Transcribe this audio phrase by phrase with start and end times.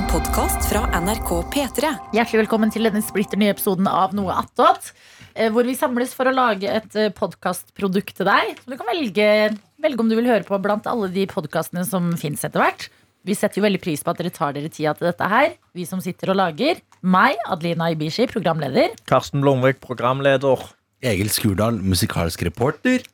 [0.00, 1.88] En podkast fra NRK P3.
[2.16, 4.92] Hjertelig velkommen til denne splitter nye episoden av Noe attåt.
[5.34, 8.56] eh, Hvor vi samles for å lage et podkastprodukt til deg.
[8.62, 12.16] Som du kan velge, velge om du vil høre på blant alle de podkastene som
[12.16, 12.88] fins etter hvert.
[13.24, 15.52] Vi setter jo veldig pris på at dere tar dere tida til dette her.
[15.74, 16.80] Vi som sitter og lager.
[17.02, 18.96] Meg, Adelina Ibishi, programleder.
[19.06, 20.64] Karsten Blomvik, programleder.
[21.02, 23.04] Egil Skurdal, musikalsk reporter.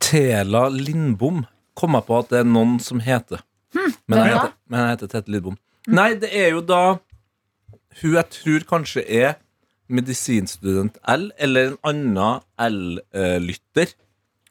[0.00, 3.42] Tela Lindbom kom jeg på at det er noen som heter.
[4.06, 5.58] Men, han heter men jeg heter Tete Lindbom.
[5.86, 6.80] Nei, det er jo da
[8.02, 9.36] hun jeg tror kanskje er
[9.88, 13.92] medisinstudent L, eller en annen L-lytter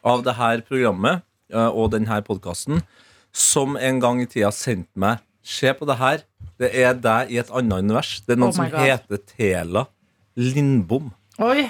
[0.06, 2.82] av det her programmet eh, og denne podkasten,
[3.36, 6.24] som en gang i tida sendte meg Se på det her.
[6.58, 8.16] Det er deg i et annet univers.
[8.26, 8.80] Det er noen Oh som God.
[8.82, 9.84] heter Tela
[10.42, 11.12] Lindbom.
[11.46, 11.68] Oi,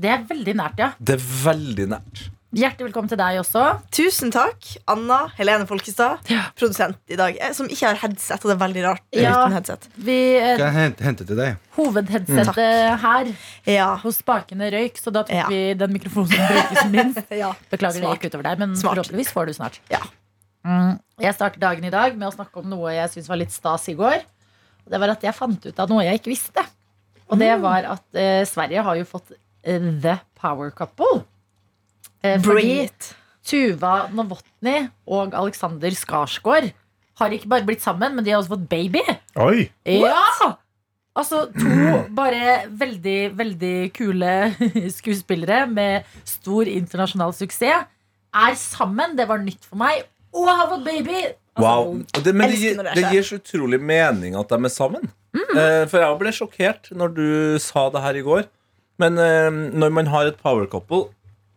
[0.00, 0.88] det er veldig nært, ja.
[0.96, 2.22] Det er veldig nært.
[2.56, 3.62] Hjertelig velkommen til deg også.
[3.92, 6.22] Tusen takk, Anna Helene Folkestad,
[6.56, 7.36] produsent i dag.
[7.44, 9.02] eh, Som ikke har headset, og det er veldig rart.
[9.12, 9.34] Ja.
[9.44, 11.56] uten headset Vi, eh, Skal jeg hente, hente til deg?
[11.76, 13.36] hovedheadsetet her
[13.66, 13.96] Ja.
[13.96, 15.46] hos Spakene røyk, så da tok Ja.
[15.48, 17.30] vi den mikrofonen som brukes minst.
[17.36, 17.52] ja.
[17.70, 18.18] Beklager Smart.
[18.22, 18.96] det gikk utover deg, men Smart.
[18.96, 19.78] forhåpentligvis får du snart.
[19.90, 20.00] Ja.
[20.64, 23.52] Mm, jeg starter dagen i dag med å snakke om noe jeg syntes var litt
[23.52, 24.22] stas i går.
[24.86, 26.64] Og Det var at jeg fant ut av noe jeg ikke visste.
[27.30, 29.32] Og det var at eh, Sverige har jo fått
[29.64, 31.26] eh, The Power Couple.
[32.24, 33.12] Eh, Bring it.
[33.48, 36.70] Tuva Novotny og Alexander Skarsgård
[37.18, 39.00] har ikke bare blitt sammen, men de har også fått baby.
[39.40, 39.68] Oi!
[39.88, 40.54] Ja!
[41.18, 44.34] Altså to bare veldig, veldig kule
[44.98, 47.88] skuespillere med stor internasjonal suksess
[48.38, 49.16] er sammen.
[49.18, 50.04] Det var nytt for meg.
[50.36, 51.22] Og har fått baby!
[51.24, 51.88] Altså, Wow.
[52.22, 55.08] Det, men det, gir- det det gir så utrolig mening at de er sammen.
[55.34, 55.56] Mm.
[55.58, 57.24] Eh, for jeg ble sjokkert når du
[57.58, 58.44] sa det her i går.
[59.02, 61.08] Men eh, når man har et power couple,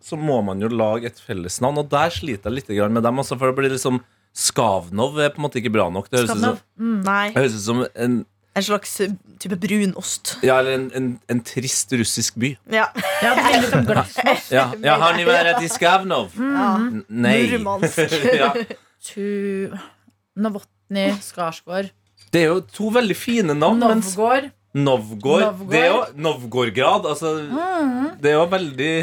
[0.04, 1.78] så må man jo lage et fellesnavn.
[1.84, 3.22] Og der sliter jeg litt med dem.
[3.22, 6.06] Altså, for det blir liksom Skavnov er på en måte ikke bra nok.
[6.10, 6.60] Det høres ut som.
[6.80, 7.02] Mm.
[7.36, 8.14] Høres ut som en,
[8.56, 10.38] En slags uh, type brunost.
[10.44, 12.54] ja, eller en, en, en trist russisk by.
[12.72, 12.86] Ja.
[13.24, 14.52] Ja, det blir liksom glassnost.
[14.56, 16.32] Ja, ja har ni vært i Skavnov?
[16.40, 16.70] ja.
[17.08, 17.36] Nei.
[17.52, 18.00] Murmansk.
[18.42, 18.54] ja.
[19.04, 19.72] Tu...
[20.40, 21.90] Novotny, Skarsgård,
[22.32, 23.82] Det er jo to veldig fine navn.
[23.84, 24.48] Novgård.
[24.72, 25.44] Novgård.
[25.44, 25.44] Novgorod.
[25.44, 25.72] Novgorod.
[25.74, 27.08] Det er jo Novgorgrad.
[27.12, 28.12] Altså, Mm.
[28.22, 28.94] det er jo veldig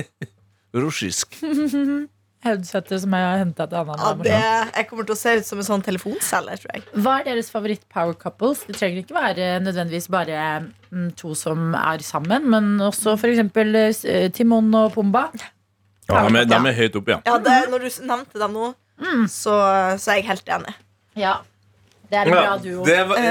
[0.76, 1.38] russisk.
[2.46, 3.96] Headsetet som jeg har henta til Anna.
[3.98, 6.84] Ja, det, jeg kommer til å se ut som en sånn telefonselger, tror jeg.
[7.02, 8.62] Hva er deres favoritt power couples?
[8.68, 10.36] Det trenger ikke være nødvendigvis bare
[10.92, 14.04] mm, to som er sammen, men også f.eks.
[14.38, 15.26] Timon og Pumba.
[16.08, 17.20] Ja, de, er, de er høyt oppe, ja.
[17.26, 18.70] Ja, det, når du nevnte dem nå,
[19.26, 19.58] så,
[19.98, 20.78] så er jeg helt enig.
[21.18, 21.40] Ja.
[22.08, 22.84] Det er en bra duo.
[22.86, 23.26] det var uh,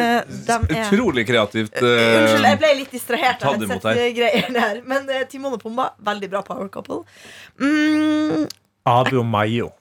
[0.54, 1.74] er- utrolig kreativt.
[1.82, 4.82] Uh, Unnskyld, jeg ble litt distrahert av headset-greier der.
[4.86, 7.02] Men uh, Timon og Pumba, veldig bra power couple.
[7.60, 8.46] Mm,
[8.88, 9.72] Abu og Mayo.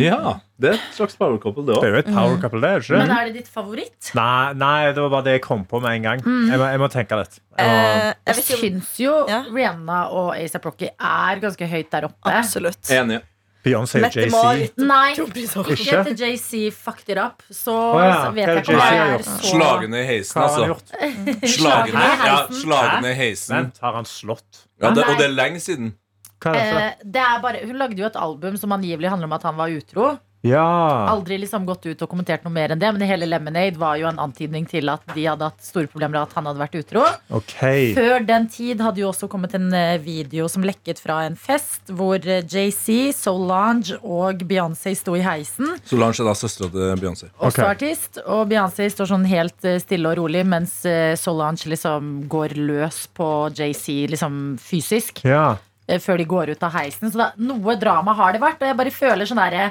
[0.00, 2.70] ja, det er et slags power couple, det Det er jo et power couple, det
[2.84, 3.00] ikke?
[3.02, 4.12] Men er det ditt favoritt?
[4.16, 6.22] Nei, nei, det var bare det jeg kom på med en gang.
[6.24, 7.36] Jeg, må, jeg må tenke litt.
[7.58, 9.42] Jeg må, eh, jeg syns jo Ja.
[9.50, 12.32] Rihanna og Asa Rocky er ganske høyt der oppe.
[12.32, 12.80] Absolutt.
[12.94, 13.20] Enig.
[13.64, 14.76] Beyoncé og JC.
[14.80, 15.10] Nei.
[15.12, 16.00] Ikke?
[16.00, 18.80] etter JC fucked it up, så, oh, ja, så vet hva jeg det ikke om
[18.80, 21.00] jeg er så Slagene i heisen, Hva altså.
[21.56, 23.56] Slagene, ja, slagene i heisen.
[23.56, 24.64] Vent, har han slått?
[24.80, 25.92] Ja, det, og det er lenge siden.
[26.40, 26.86] Hva er det for?
[26.86, 29.60] Eh, det er bare, Hun lagde jo et album som angivelig handler om at han
[29.60, 30.08] var utro.
[30.42, 31.06] Ja.
[31.10, 34.08] Aldri liksom gått ut og kommentert noe mer enn det, men hele Lemonade var jo
[34.08, 37.02] en antydning til at de hadde hatt store problemer med at han hadde vært utro.
[37.40, 37.90] Okay.
[37.96, 41.92] Før den tid hadde jo også kommet en eh, video som lekket fra en fest,
[41.92, 45.74] hvor eh, JC, Solange og Beyoncé sto i heisen.
[45.88, 47.28] Solange er da søstera til Beyoncé.
[47.36, 47.74] Også okay.
[47.74, 48.22] artist.
[48.24, 50.78] Og Beyoncé står sånn helt eh, stille og rolig, mens
[51.20, 55.20] Solange liksom går løs på JC liksom fysisk.
[55.28, 55.58] Ja.
[56.00, 57.10] Før de går ut av heisen.
[57.10, 58.60] Så da, noe drama har det vært.
[58.62, 59.70] Og jeg bare føler sånn derre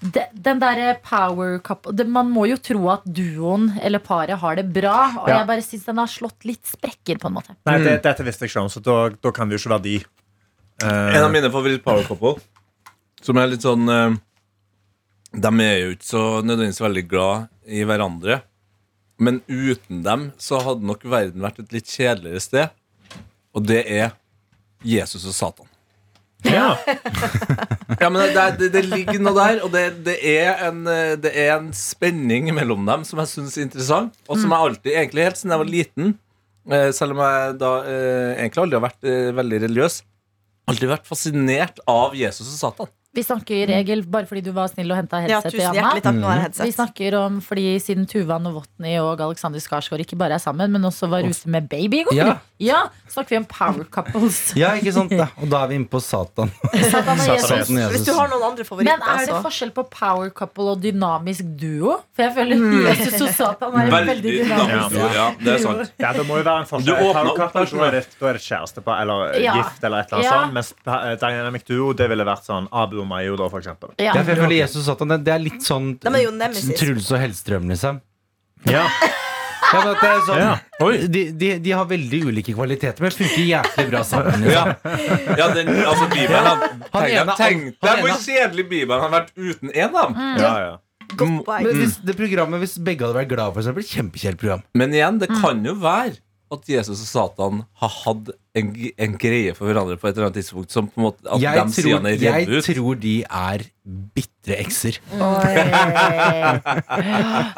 [0.00, 4.66] de- den derre power couple Man må jo tro at duoen eller paret har det
[4.72, 4.96] bra.
[5.22, 5.38] Og Ja.
[5.40, 7.56] jeg bare syns den har slått litt sprekker, på en måte.
[7.66, 9.82] Nei, det, dette visste jeg ikke om, så da, da kan det jo ikke være
[9.82, 9.96] de.
[10.84, 12.36] Eh, En av mine favoritt-power couple,
[13.22, 14.16] som er litt sånn uh,
[15.36, 18.42] De er jo ikke så nødvendigvis veldig glad i hverandre.
[19.18, 22.70] Men uten dem så hadde nok verden vært et litt kjedeligere sted.
[23.54, 24.12] Og det er
[24.84, 25.66] Jesus og Satan.
[26.46, 26.68] Ja.
[28.00, 31.32] Ja, men det, det, det ligger noe der, og det, det, er en, eh, det
[31.32, 35.26] er en spenning mellom dem som jeg syns er interessant, og som jeg alltid, egentlig
[35.28, 36.12] helt siden jeg var liten
[36.72, 39.10] eh, Selv om jeg da eh, egentlig aldri har vært
[39.40, 40.00] veldig religiøs,
[40.70, 42.92] alltid vært fascinert av Jesus og Satan.
[43.16, 45.78] Vi snakker, i regel bare fordi du var snill og henta Ja, headset til tusen
[45.80, 45.94] Anna.
[46.04, 46.14] takk.
[46.20, 46.74] Nå er Vi headset.
[46.76, 51.08] snakker om fordi siden Tuva Novotny og Alexander Skarsgård ikke bare er sammen, men også
[51.08, 52.14] var ute med baby i går.
[52.20, 52.36] Ja.
[52.58, 54.36] Ja, snakker vi om power couples.
[54.56, 55.10] Ja, ikke sant?
[55.12, 55.26] Da.
[55.42, 56.48] Og da er vi inne på Satan.
[56.72, 57.68] Satan og Jesus.
[57.68, 60.80] Hvis du har noen andre favoritter, Men er det så forskjell på power couple og
[60.80, 61.98] dynamisk duo?
[62.16, 64.96] For jeg føler Jesus og Satan er Veldig veldig dynamisk.
[64.96, 65.92] Ja, Ja, det er sant.
[66.00, 66.96] Ja, det må jo være en Du forskjell.
[66.96, 69.52] åpner Power opp couple, da er det, kjæreste på, eller Ja.
[69.60, 70.40] gift, eller et eller annet Ja.
[70.40, 70.52] sånt.
[70.56, 73.92] Mens eh, Dynamic Duo det ville vært sånn Abu og Mayo, da, for eksempel.
[73.98, 74.12] Ja.
[74.12, 76.32] Ja, for jeg føler Jesus og Satan det, det er litt sånn De er jo
[76.34, 76.74] nemesis.
[76.80, 78.02] Truls og Hellstrøm, liksom.
[78.70, 78.86] Ja.
[79.66, 81.06] Ja, men at det er sånn, Ja.
[81.10, 84.36] de, de, de har veldig ulike kvaliteter, men funker jæklig bra sammen.
[84.44, 84.68] Liksom.
[84.86, 89.02] Ja, ja den, altså Bibelen Han Tenk ene- deg- Tenk han deg hvor kjedelig Bibelen
[89.02, 90.20] har vært uten en av dem.
[90.38, 90.70] Ja, ja.
[91.16, 91.66] godt poeng.
[91.66, 94.62] Men hvis det programmet, hvis begge hadde vært glad for eksempel, kjempekjedelig program.
[94.78, 96.14] Men igjen, det kan jo være
[96.54, 98.70] at Jesus og Satan har hatt en,
[99.04, 100.72] en greie for hverandre på et eller annet tidspunkt.
[100.72, 102.64] Som på en måte At Jeg de tror, er jeg ut.
[102.70, 103.64] tror de er
[104.16, 104.98] bitre ekser.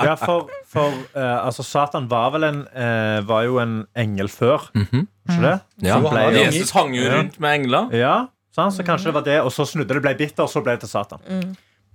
[0.08, 4.68] ja for, for uh, altså, Satan var vel en uh, Var jo en engel før,
[4.74, 5.06] ikke
[5.44, 5.54] det?
[5.84, 5.94] Ja.
[5.94, 7.88] Som ble- Jesus hang jo rundt med engler.
[7.96, 8.16] Ja,
[8.54, 8.74] sant?
[8.76, 10.86] Så kanskje det var det, og så snudde det, ble bitter, og så ble det
[10.86, 11.22] til Satan.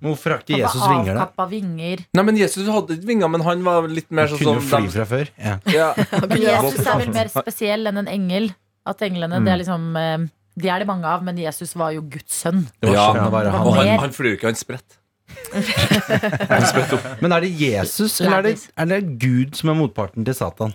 [0.03, 1.45] Hvorfor har ikke Han Jesus vinger, da?
[1.47, 2.01] vinger.
[2.17, 4.89] Nei, men Jesus hadde ikke vinger, men han var litt mer sånn Kunne jo fly
[4.91, 5.31] fra før.
[5.39, 5.53] Ja.
[5.71, 5.85] ja.
[6.27, 8.49] Men Jesus er vel mer spesiell enn en engel.
[8.85, 10.25] At englene, det er liksom eh,
[10.59, 12.65] De er det mange av, men Jesus var jo Guds sønn.
[12.81, 13.05] Det var Ja.
[13.15, 13.61] det var, han.
[13.67, 13.79] Og han.
[13.79, 14.03] han, mer.
[14.03, 14.99] han flyr jo ikke, han spretter.
[15.53, 17.05] han spredt opp.
[17.23, 20.73] Men er det Jesus, eller er det, er det Gud som er motparten til Satan?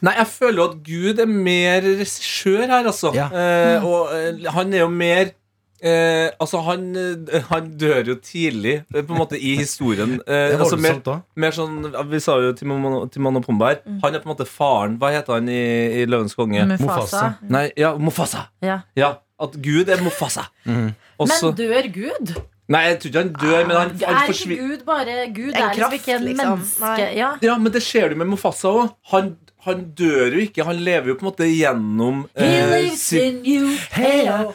[0.00, 3.12] Nei, jeg føler jo at Gud er mer regissør her, altså.
[3.16, 3.28] Ja.
[3.34, 5.32] Eh, og eh, han er jo mer
[5.82, 10.18] eh, altså, han, eh, han dør jo tidlig, eh, på en måte, i historien.
[10.26, 11.00] Eh, Det er altså, mer,
[11.36, 13.80] mer sånn Vi sa jo Timon, Timon og Pumba her.
[14.04, 14.98] Han er på en måte faren.
[15.00, 15.60] Hva heter han i,
[16.02, 16.64] i Løvens konge?
[16.66, 16.86] Mufasa.
[16.86, 17.24] Mufasa.
[17.48, 18.46] Nei, ja, Mufasa.
[18.64, 18.80] Ja.
[18.96, 20.48] Ja, At Gud er Mufasa.
[20.64, 20.90] Mm.
[21.18, 22.34] Også, Men dør Gud?
[22.70, 24.56] Nei, jeg tror ikke han dør, men han, han Er ikke.
[24.60, 25.48] Gud bare Gud?
[25.50, 26.50] En er liksom kraft, ikke en liksom.
[26.60, 27.06] menneske.
[27.18, 27.30] Ja.
[27.42, 28.92] Ja, men det ser du med Mufasa òg.
[29.10, 29.32] Han,
[29.66, 30.64] han dør jo ikke.
[30.64, 33.74] Han lever jo på en måte gjennom He eh, lives in you.
[33.92, 34.54] Hey, oh.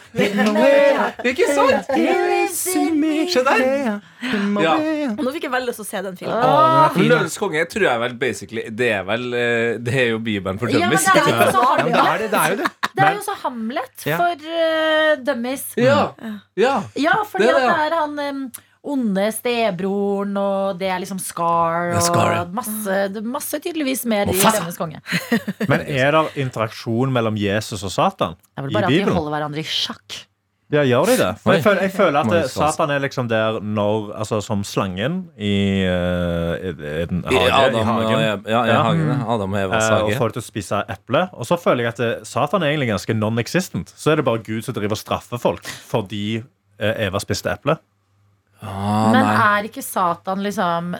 [1.25, 1.91] Ikke sant?
[1.93, 3.27] He lives in me.
[3.29, 3.65] Se der!
[4.65, 4.75] Ja.
[5.19, 6.39] Nå fikk jeg veldig lyst til å se den filmen.
[6.39, 10.21] Ah, ah, Løvens konge tror jeg vel basically Det er vel eh, Det er jo
[10.23, 12.71] Bibelen for Ja, det er Ja, men det er det, det er jo det.
[12.95, 15.65] Det er jo så Hamlet for uh, dummies.
[15.77, 16.13] Ja.
[16.57, 16.77] ja.
[16.95, 17.73] Ja, fordi Det er det, ja.
[17.75, 18.45] det er han em,
[18.93, 22.43] onde stebroren, og det er liksom Scar, Ja, Scar, ja.
[22.45, 24.37] og masse, er masse tydeligvis mer i.
[24.37, 25.01] Løvenes konge.
[25.71, 29.35] Men er det interaksjon mellom Jesus og Satan Det er vel bare at de holder
[29.37, 30.23] hverandre i sjakk.
[30.73, 31.27] Ja, gjør de det?
[31.43, 32.39] For jeg føler, jeg føler at det.
[32.49, 37.51] Satan er liksom der når Altså som slangen i, uh, i, i I hage.
[37.53, 38.23] Adam, i og hagen.
[38.25, 39.03] Eva- ja, i hagen.
[39.11, 39.17] ja.
[39.35, 40.07] Adam og Evas hage.
[40.09, 41.21] og får det til å spise eple.
[41.37, 43.93] Og så føler jeg at det, Satan er egentlig ganske non-existent.
[43.93, 47.77] Så er det bare Gud som driver og straffer folk fordi eh, Eva spiste eple.
[48.65, 49.35] Ah, Men nei.
[49.59, 50.95] er ikke Satan liksom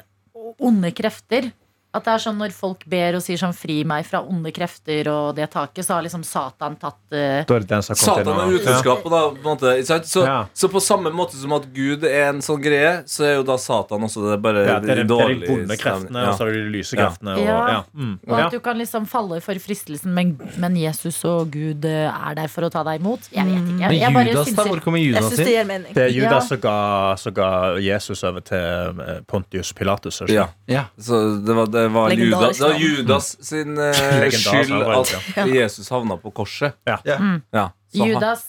[0.62, 1.52] onde krefter?
[1.96, 5.08] At det er sånn når folk ber og sier sånn 'fri meg fra onde krefter'
[5.08, 9.22] og det taket, så har liksom Satan tatt er kommer Satan er utenskapet, da.
[9.32, 10.46] På en måte, så, Ja.
[10.54, 13.56] så på samme måte som at Gud er en sånn greie, så er jo da
[13.58, 16.30] Satan også det bare Ja, det er de, det er de dårlige vonde kreftene, Ja.
[16.32, 17.06] og så er det de lyse Ja.
[17.10, 17.38] kreftene.
[17.38, 17.68] Og, Ja.
[17.68, 17.84] ja.
[17.96, 18.20] Mm.
[18.28, 22.36] Og at du kan liksom falle for fristelsen, men, men Jesus og Gud eh, er
[22.36, 23.30] der for å ta deg imot?
[23.32, 23.80] Jeg vet ikke.
[23.80, 24.64] Jeg, jeg Men bare Judas, da?
[24.64, 25.46] Hvor kommer Judas inn?
[25.46, 25.94] det mening.
[25.94, 28.58] Det er Judas som, ga, som ga Jesus over til
[29.00, 30.22] eh, Pontius Pilatus.
[30.22, 30.28] er?
[30.34, 30.48] Ja.
[30.68, 30.86] Ja.
[31.00, 32.80] Så det var, det var, Judas, det var.
[32.80, 35.16] Judas sin eh, skyld at
[35.50, 36.78] Jesus havna på korset.
[36.88, 37.00] Ja.
[37.06, 37.18] Ja.
[37.54, 37.70] Ja.
[37.94, 38.46] Så han, Judas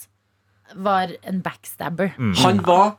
[0.74, 2.14] var en backstabber.
[2.42, 2.96] han var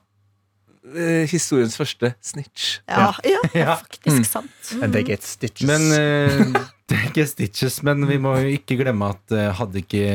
[0.95, 2.79] eh, historiens første snitch.
[2.87, 3.41] Ja, ja.
[3.53, 3.75] Ja.
[3.83, 4.73] Faktisk sant.
[4.81, 5.67] And they get stitches.
[5.67, 9.81] Men eh, det er ikke stitches, men vi må jo ikke glemme at eh, hadde
[9.83, 10.05] ikke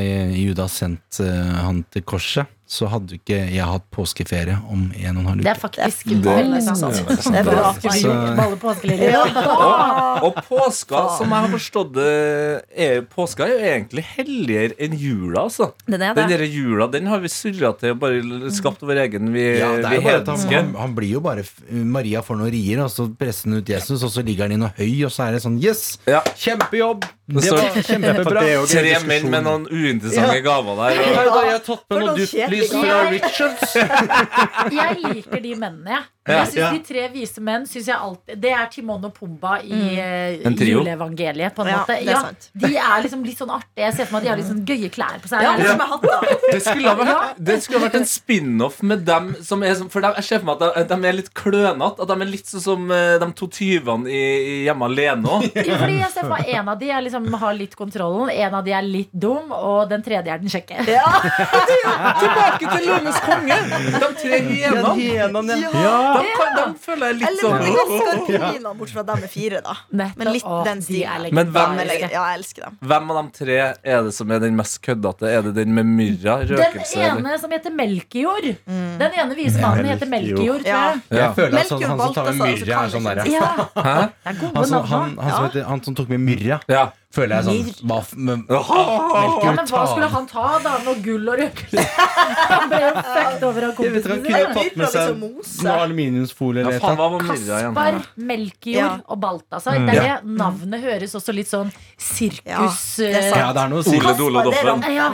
[0.40, 5.20] Judas sendt eh, han til korset, så hadde ikke jeg hatt påskeferie om en og
[5.20, 5.60] en halv Det er uke.
[5.60, 6.94] faktisk Det- det- sant.
[6.96, 7.72] det er bra.
[7.76, 9.18] Så- Balle påskeliljer.
[9.52, 14.96] Og, og påska, som jeg har forstått det, er, påska er jo egentlig helligere enn
[14.96, 15.68] jula, altså.
[15.86, 19.28] Den er Den der jula den har vi surra til og bare skapt vår egen
[19.34, 20.54] vi, Ja, er vi hedenske.
[20.56, 24.00] han, han blir jo bare Maria får noen rier, og så presser han ut Jesus,
[24.02, 25.98] og så ligger han i noe høy, og så er det sånn Yes!
[26.08, 26.22] Ja.
[26.62, 27.04] Kjempejobb!
[27.32, 28.40] Det Det var kjempebra.
[28.68, 30.98] Tre menn med noen uinteressante gaver der.
[30.98, 32.98] Og, Ja, jeg har tatt For med noe duftlys fra.
[33.10, 33.76] Richards.
[34.78, 36.02] Jeg liker de mennene, jeg.
[36.22, 36.34] Ja.
[36.38, 36.70] Jeg synes Ja.
[36.70, 40.54] De tre vise menn synes jeg alltid Det er Timon og Pumba i mm.
[40.54, 41.54] Juleevangeliet.
[41.56, 42.20] På en Ja, måte det er ja.
[42.54, 43.82] De er liksom litt sånn artige.
[43.82, 45.42] Jeg ser for meg at de har litt sånn gøye klær på seg.
[45.42, 49.04] Ja, Det det liksom- det, skulle ha vært, det skulle ha vært en spin-off med
[49.04, 51.34] dem som er som, For dem, jeg ser for meg at de, de er litt
[51.34, 52.00] klønete.
[52.02, 55.50] At de er litt sånn som eh, de to tyvene i, i Hjemme alene òg.
[55.72, 58.30] Ja, fordi jeg ser for meg En av de er liksom har litt kontrollen.
[58.30, 60.86] En av de er litt dum, og den tredje er den kjekke.
[62.22, 63.58] Tilbake til Løvenes konge!
[63.98, 64.94] De tre hyenene.
[64.98, 66.11] Hyenene, ja.
[66.12, 69.74] De, kan- de føler jeg litt Eller sånn skarpinene, bortsett fra dem med fire, da.
[69.92, 71.26] Men litt Åh, den de stilen.
[71.26, 72.78] er Men hvem- Ja, jeg elsker dem.
[72.92, 75.28] Hvem av de tre er det som er den mest køddete?
[75.32, 76.38] Er det den med myrra?
[76.44, 76.96] Den Røkelse?
[76.98, 77.18] eller?
[77.20, 78.48] ene som heter Melkejord.
[78.66, 80.82] Den ene vismannen heter Melkejord, tror Ja.
[80.92, 81.02] jeg.
[81.10, 81.16] Ja.
[81.22, 84.10] Jeg føler at sånn, han som tar med myrra, er sånn derre Ja, er han,
[84.54, 86.90] han, han, han som tok med myrra, Ja.
[87.12, 90.74] Føler jeg sånn hva, men, Ja, men hva skulle han ta, da?
[90.86, 91.84] Noe gull og røkelse?
[92.52, 96.64] Han ble jo fucked over av vet Han kunne tatt med seg liksom noe aluminiumsfolie
[96.64, 97.26] Ja, eller?
[97.26, 97.98] Kaspar,
[98.30, 98.92] Melkejord Ja.
[99.06, 99.80] og Balthazar.
[99.82, 103.28] Det er det navnet høres også litt sånn sirkus Ja, det er.
[103.44, 105.10] Ja, det er noe Ja,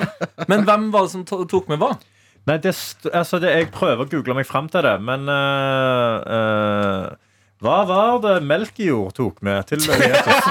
[0.47, 1.97] Men hvem var det som tok med hva?
[2.49, 2.73] Nei, det,
[3.13, 7.03] altså det, jeg prøver å google meg fram til det, men uh, eh,
[7.59, 10.45] Hva var det Melkejord tok med til Jesus?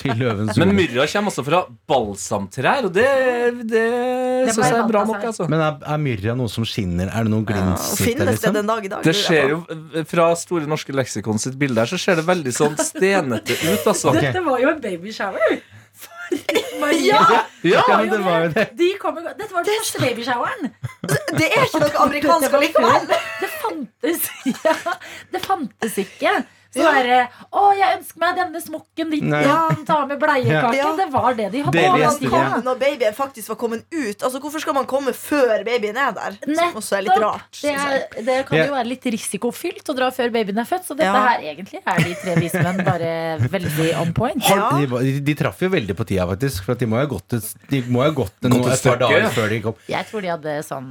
[0.00, 3.04] Til løvens Men myrra kommer også fra balsamtrær, og det,
[3.70, 3.84] det,
[4.48, 5.22] Det syns jeg er bra nok.
[5.30, 7.06] altså Men er, er myrra noe som skinner?
[7.14, 8.56] Er det noe glins Ja, finnes det liksom?
[8.58, 9.06] den dag i dag?
[9.06, 9.60] Det ser jo,
[10.10, 13.86] Fra Store norske leksikon sitt bilde her, så ser det veldig sånn stenete ut.
[13.94, 15.62] altså dette var jo en babyshower.
[17.04, 17.20] Ja,
[17.64, 18.64] Ja, Ja, men det var jo det.
[18.78, 20.70] De kom, dette var den første babyshoweren.
[21.38, 23.06] det er ikke noe amerikansk likevel.
[23.40, 24.28] Det fantes
[24.64, 24.74] ja,
[25.32, 26.34] Det fantes ikke.
[26.74, 27.18] Så er det
[27.54, 29.22] Å, jeg ønsker meg denne smokken ditt.
[29.30, 29.42] Nei.
[29.46, 30.72] Ja, ta med bleiekake.
[30.76, 30.88] Ja.
[30.98, 31.76] Det var det de hadde.
[31.78, 32.60] Det Og vi kom ja.
[32.66, 34.22] når babyen faktisk var kommet ut.
[34.26, 36.38] Altså Hvorfor skal man komme før babyen er der?
[36.48, 37.38] Som også er litt Nettopp.
[37.38, 37.60] rart.
[37.62, 40.96] Det, er, det kan jo være litt risikofylt å dra før babyen er født, så
[40.98, 41.24] dette Ja.
[41.28, 43.12] her egentlig er de tre vise menn bare
[43.54, 44.42] veldig on point.
[44.50, 44.70] Ja.
[44.78, 46.64] De, de, de traff jo veldig på tida, faktisk.
[46.66, 48.88] For at de må jo ha gått et, de må ha gått Gått et et
[48.90, 49.78] par dager før de kom.
[49.88, 50.88] Jeg tror de hadde sånn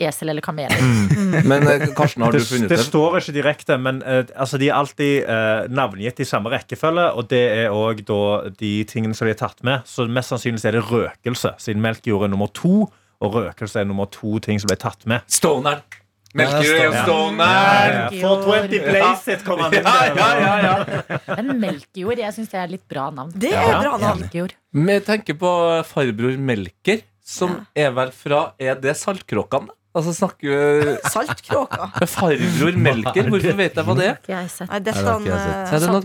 [0.00, 0.70] esel eller kamel.
[1.44, 2.84] Men eh, Karsten, har du Det, funnet det det?
[2.86, 7.08] står ikke direkte, men uh, altså, de er alltid uh, navngitt i samme rekkefølge.
[7.14, 8.04] Og det er òg
[8.58, 9.82] de tingene som de er tatt med.
[9.86, 12.88] Så mest sannsynlig er det røkelse, siden Melkejord er nummer to.
[13.24, 15.22] Og røkelse er nummer to ting som ble tatt med.
[15.30, 15.80] Stoneren.
[16.34, 17.02] Melkerud er jo Ja.
[17.04, 17.92] stoner!
[18.10, 18.40] Melkejord.
[18.42, 20.16] 420 Blaze It kom han inn Ja, der.
[20.18, 20.72] ja, ja,
[21.06, 21.34] ja.
[21.38, 23.30] Men Melkejord, jeg syns det er litt bra navn.
[23.38, 23.76] Det er Ja.
[23.84, 24.24] bra navn.
[24.24, 24.54] Melkejord.
[24.74, 25.52] Vi tenker på
[25.86, 29.70] farbror Melker, som er vel fra Er det Saltkråkene?
[29.94, 31.86] Altså snakker vi Saltkråka.
[32.10, 34.16] Farbror Melker, hvorfor vet jeg hva det er?
[34.18, 36.00] Ikke jeg sett Nei, det ikke jeg eh, Er det noe-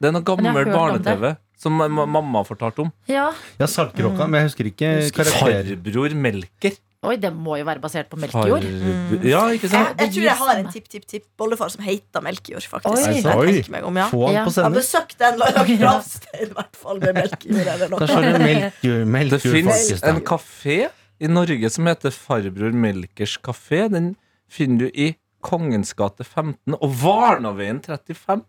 [0.00, 2.92] Det er noe Men jeg gammel barne-TV som ma- ma- mamma fortalte om.
[3.08, 3.30] Ja.
[3.60, 5.74] Ja, Saltkråka, men jeg husker ikke karakterer.
[5.76, 6.78] Farbror Melker.
[7.02, 8.60] Oi, det må jo være basert på Melkejord.
[8.60, 9.22] Mm.
[9.24, 10.00] Ja, ikke Jeg, sant?
[10.04, 13.08] jeg tror jeg har en tipp-tipp-tipp-bollefar som heter Melkejord, faktisk.
[13.08, 13.14] Oi.
[13.24, 13.64] Jeg Oi.
[13.72, 14.08] meg om, ja.
[14.12, 14.44] Få han Ja.
[14.44, 14.80] på Jeg har sender.
[14.80, 17.98] besøkt en eller annen gravstein, i hvert fall, med Melkejord eller noe.
[18.04, 20.78] står det Det fins en kafé
[21.20, 23.86] i Norge som heter Farbror Melkers kafé.
[23.92, 24.14] Den
[24.50, 25.10] finner du i
[25.44, 28.42] Kongens gate 15 og Varnaveien 35.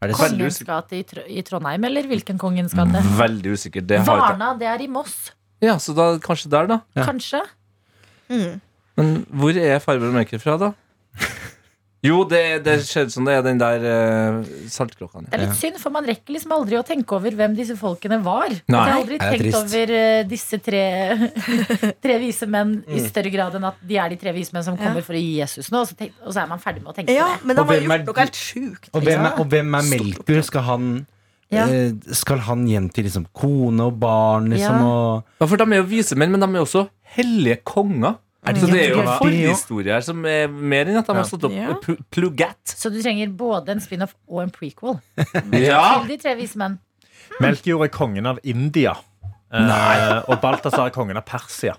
[0.00, 0.36] Er det sant?
[0.36, 3.02] Kongens gate i, Tr i Trondheim, eller hvilken Kongens gate?
[3.18, 3.84] Veldig usikker.
[3.84, 4.08] Det har.
[4.08, 5.32] Varna, det er i Moss.
[5.60, 6.80] Ja, så da kanskje der, da.
[6.96, 7.04] Ja.
[7.08, 7.42] Kanskje?
[8.30, 8.60] Mm.
[8.96, 10.72] Men hvor er Farbror Melker fra, da?
[12.02, 14.36] Jo, det, det skjedde som det er den der uh,
[14.72, 15.20] saltkråka.
[15.26, 18.16] Det er litt synd, for man rekker liksom aldri å tenke over hvem disse folkene
[18.24, 18.48] var.
[18.48, 18.62] Nei.
[18.72, 19.58] Jeg har aldri tenkt trist.
[19.60, 20.80] over uh, disse tre,
[22.06, 24.78] tre vise menn i større grad enn at de er de tre vise menn som
[24.80, 24.86] Ja.
[24.86, 26.94] kommer for å gi Jesus nå, og så, tenk, og så er man ferdig med
[26.94, 27.46] å tenke Ja, på det.
[27.50, 28.88] men de Og har gjort noe helt sjukt.
[28.94, 29.34] Og hvem er, Ja.
[29.36, 30.42] og hvem er Melkur?
[30.48, 30.88] Skal han
[31.50, 31.66] Ja.
[31.66, 34.80] eh, Skal han hjem til liksom kone og barn, liksom?
[34.80, 34.86] Ja.
[34.86, 38.16] Og Ja, for de er jo vise menn, men de er også hellige konger.
[38.40, 41.16] Er det, Så det er jo en forhistorie her som er mer enn at de
[41.18, 41.74] har stått opp Ja.
[41.82, 41.98] pl-.
[42.64, 44.96] Så du trenger både en spin-off og en prequel
[45.52, 46.00] Ja!
[46.00, 46.78] til de tre vise menn.
[47.40, 48.94] Melkejord er kongen av India.
[49.52, 50.22] Nei.
[50.30, 51.74] og Balthazar er kongen av Persia.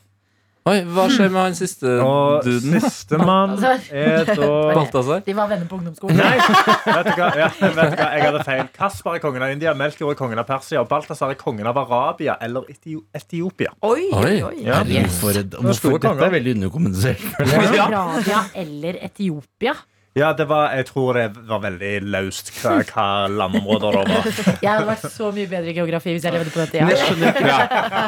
[0.70, 2.76] Oi, hva skjer med han siste Og duden?
[2.84, 3.56] sistemann
[3.90, 4.36] er da
[4.76, 5.24] Balthazar?
[5.26, 6.20] De var venner på ungdomsskolen.
[6.20, 7.30] Nei, vet du hva?
[7.40, 8.10] Ja, vet du hva?
[8.14, 8.62] Jeg hadde feil.
[8.76, 11.80] Kaspar er kongen av India, Melkjord er kongen av Persia, og Balthazar er kongen av
[11.82, 13.74] Arabia eller Etio Etiopia.
[13.90, 14.54] Oi, oi, Oi.
[14.68, 14.84] Ja.
[14.84, 17.26] Herregud, for et, hvorfor, dette er veldig underkommunisert.
[17.74, 17.88] Ja.
[18.04, 19.74] Arabia eller Etiopia.
[20.14, 24.26] Ja, det var, jeg tror det var veldig løst hva, hva landområder det var.
[24.66, 27.54] Jeg hadde vært så mye bedre i geografi hvis jeg levde på den Men, tida.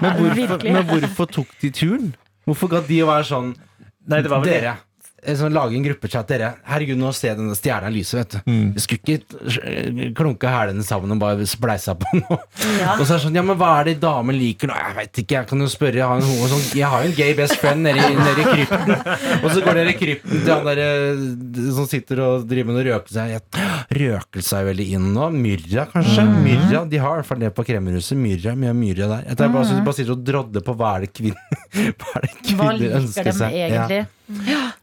[0.04, 0.74] men, hvorfor, Virkelig.
[0.76, 2.10] men hvorfor tok de turen?
[2.48, 3.54] Hvorfor gadd de å være sånn
[4.04, 4.74] Nei, det var vel Dere,
[5.24, 6.50] eh, sånn, lage en gruppechat, dere.
[6.68, 8.52] Herregud, nå ser jeg denne stjerna lyset, vet du.
[8.52, 8.66] Mm.
[8.76, 12.42] Vi skulle ikke eh, klunke hælene sammen og bare spleisa på noe.
[12.82, 12.98] Ja.
[12.98, 14.76] Og så er det sånn, ja, men hva er det damen liker nå?
[14.76, 16.02] Jeg vet ikke, jeg kan jo spørre.
[16.02, 18.50] Jeg har, en, sånn, jeg har jo en gay best friend nede i, nede i
[18.50, 18.94] krypten.
[19.40, 21.26] Og så går dere i krypten til han der eh,
[21.80, 23.28] som sitter og driver med noe røkelse.
[23.94, 25.30] Røkelse er veldig inn nå.
[25.36, 26.26] Myrra, kanskje?
[26.28, 26.36] Mm.
[26.46, 28.18] Myrra, De har i hvert fall det på kremmerhuset.
[28.20, 29.26] Myrra, mye myrra der.
[29.32, 29.84] Jeg tar bare, mm.
[29.88, 31.58] bare sitter og drodder på hva er det kvinner,
[32.02, 33.58] hva er det kvinner ønsker dem seg.
[33.58, 33.68] Ja.
[33.68, 34.04] egentlig?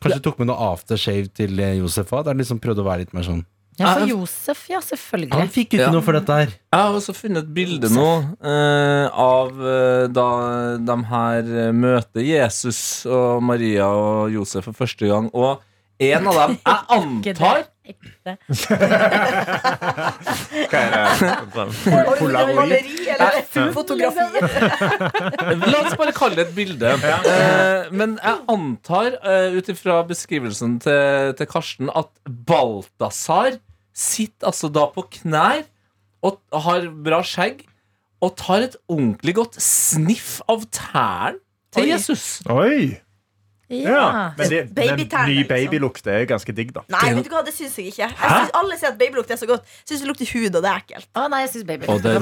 [0.00, 2.26] Kanskje tok med noe aftershave til eh, Josef òg.
[2.28, 3.40] Der liksom prøvde å være litt mer sånn
[3.80, 5.32] Ja, for Josef, ja, selvfølgelig.
[5.32, 5.92] Han fikk ikke Ja.
[5.94, 6.50] noe for dette her.
[6.52, 8.08] Jeg har også funnet et bilde nå
[8.44, 10.26] eh, av eh, da
[10.84, 15.30] de her eh, møter Jesus og Maria og Josef for første gang.
[15.32, 15.64] Og
[16.00, 18.32] en av dem Jeg antar ekte.
[20.70, 21.04] Hva er det?
[22.20, 22.72] Polaroid?
[23.14, 23.32] Eller
[23.76, 24.24] fotografi.
[25.72, 26.88] La oss bare kalle det et bilde.
[26.90, 33.52] Eh, men jeg antar, uh, ut ifra beskrivelsen til, til Karsten, at Balthazar
[33.96, 35.60] sitter altså da på knær
[36.26, 36.32] og
[36.66, 37.56] har bra skjegg
[38.20, 41.36] og tar et ordentlig godt sniff av tæren
[41.72, 41.90] til Oi.
[41.94, 42.24] Jesus.
[42.50, 42.78] Oi!
[43.70, 44.32] Ja.
[44.36, 45.48] Men det, men ny liksom.
[45.48, 46.82] babylukt er ganske digg, da.
[46.90, 48.08] Nei, vet du hva, det syns jeg ikke.
[48.10, 49.68] Jeg synes Alle sier at babylukt er så godt.
[49.82, 51.10] Jeg syns det lukter hud, og det er ekkelt.
[51.14, 52.16] Å nei, jeg syns babylukt er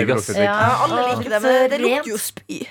[0.00, 0.40] er digg.
[0.42, 0.56] Ja.
[0.86, 2.64] Alle liker det, men det lukter jo spy.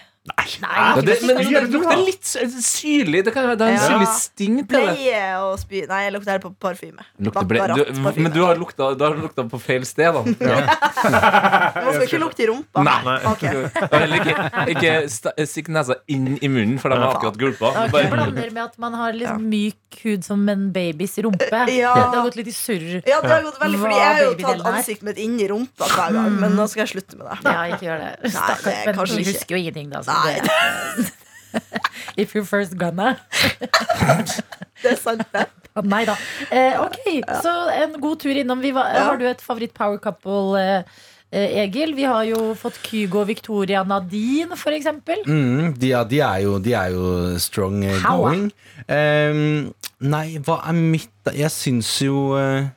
[0.63, 2.23] Nei, Nei det, men det lukter litt
[2.63, 3.23] syrlig.
[3.25, 3.87] Det, kan, være- det er en Ja.
[3.89, 4.95] syrlig sting til det.
[4.97, 5.83] Bleie og spy.
[5.89, 7.05] Nei, jeg lukter på parfyme.
[7.19, 7.83] Lukter ble, du,
[8.21, 10.23] men du har lukta, du har lukta på feil sted, da.
[11.83, 12.83] Man skal ikke lukte i rumpa.
[12.85, 13.17] Nei.
[13.29, 13.43] Ok.
[13.93, 14.35] Og ikke,
[14.73, 17.71] ikke stikk nesa inn i munnen, for de har akkurat gulpa.
[17.93, 21.47] Det blander med at man har litt myk hud som en babys rumpe.
[21.73, 21.93] Ja.
[21.93, 22.87] Det har gått litt i surr.
[23.05, 25.87] Ja, det har gått veldig Fordi jeg har jo tatt ansiktet mitt inn i rumpa
[25.93, 27.37] hver gang, men nå skal jeg slutte med det.
[27.45, 28.11] Ja, ikke gjør det.
[28.33, 29.33] Nei, det er men kanskje du ikke.
[29.33, 30.01] husker jo ingenting, da.
[30.07, 30.32] Så Nei,
[32.17, 33.17] if you're first gonna.
[34.83, 35.47] det er sant, det.
[35.89, 36.13] Nei da.
[36.53, 36.99] Eh, ok,
[37.41, 38.61] så en god tur innom.
[38.61, 39.07] Vi var, Ja.
[39.09, 40.83] Har du et favoritt power couple, eh,
[41.31, 41.95] eh, Egil?
[41.97, 45.23] Vi har jo fått Kygo og Victoria Nadine, for eksempel.
[45.25, 48.51] Mm, de, ja, de, er jo, de er jo strong going.
[48.85, 51.09] Um, nei, hva er mitt?
[51.33, 52.69] Jeg syns jo eh,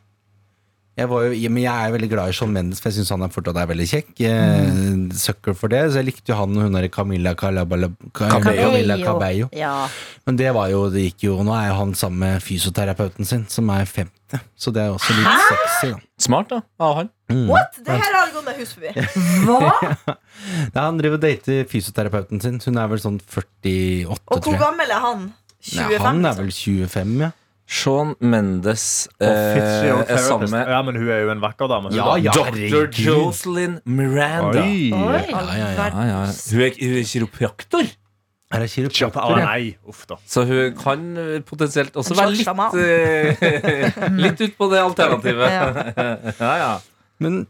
[0.97, 3.11] jeg, var jo, ja, men jeg er veldig glad i Sean Mendes, for jeg syns
[3.13, 4.13] han er fortsatt er veldig kjekk.
[4.25, 5.03] Mm.
[5.13, 5.83] Sucker for det.
[5.93, 9.51] Så jeg likte jo han og hun der Camilla Calabala, Camilla Cabello.
[9.53, 9.75] Ja.
[10.25, 13.45] Men det var jo, det gikk jo Nå er jo han sammen med fysioterapeuten sin,
[13.53, 14.41] som er 50.
[14.57, 16.01] Så det er også litt sexy, da.
[16.27, 17.11] Smart, da, av han.
[17.31, 17.47] Mm.
[17.51, 17.77] What?
[17.85, 18.95] Det her har gått meg hus forbi.
[19.47, 20.17] Hva?
[20.75, 22.59] Ja, han driver og dater fysioterapeuten sin.
[22.65, 25.29] Hun er vel sånn 48, Og hvor gammel er han?
[25.67, 25.77] 25?
[25.77, 26.77] Nei, han er liksom?
[26.79, 27.31] vel 25, ja.
[27.67, 31.91] Shawn Mendes eh, er sammen med Ja, men hun er jo en vakker dame.
[31.97, 32.31] Ja, ja.
[32.31, 32.87] Dr.
[33.03, 34.63] Jocelyn Miranda.
[34.63, 34.93] Oi.
[34.95, 35.23] Oi.
[35.27, 35.87] Ja, ja, ja.
[35.91, 36.21] Ja, ja.
[36.31, 37.91] Hun, er, hun er kiropraktor,
[38.55, 39.41] Er det kiropraktor?
[39.43, 39.49] Ja?
[39.51, 40.21] nei, uff da.
[40.31, 42.47] så hun kan eh, potensielt også være litt
[42.79, 45.59] eh, Litt ut på det alternativet.
[46.47, 46.73] Ja, ja.
[47.19, 47.47] Men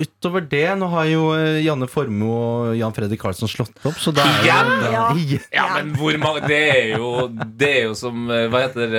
[0.00, 4.12] utover det, nå har jo eh, Janne Formoe og Jan Fredrik Karlsson slått opp, så
[4.16, 4.74] da er Igjen?
[4.96, 5.06] Ja.
[5.54, 8.94] Ja, men hvor mange Det er jo, det er jo som eh, Hva heter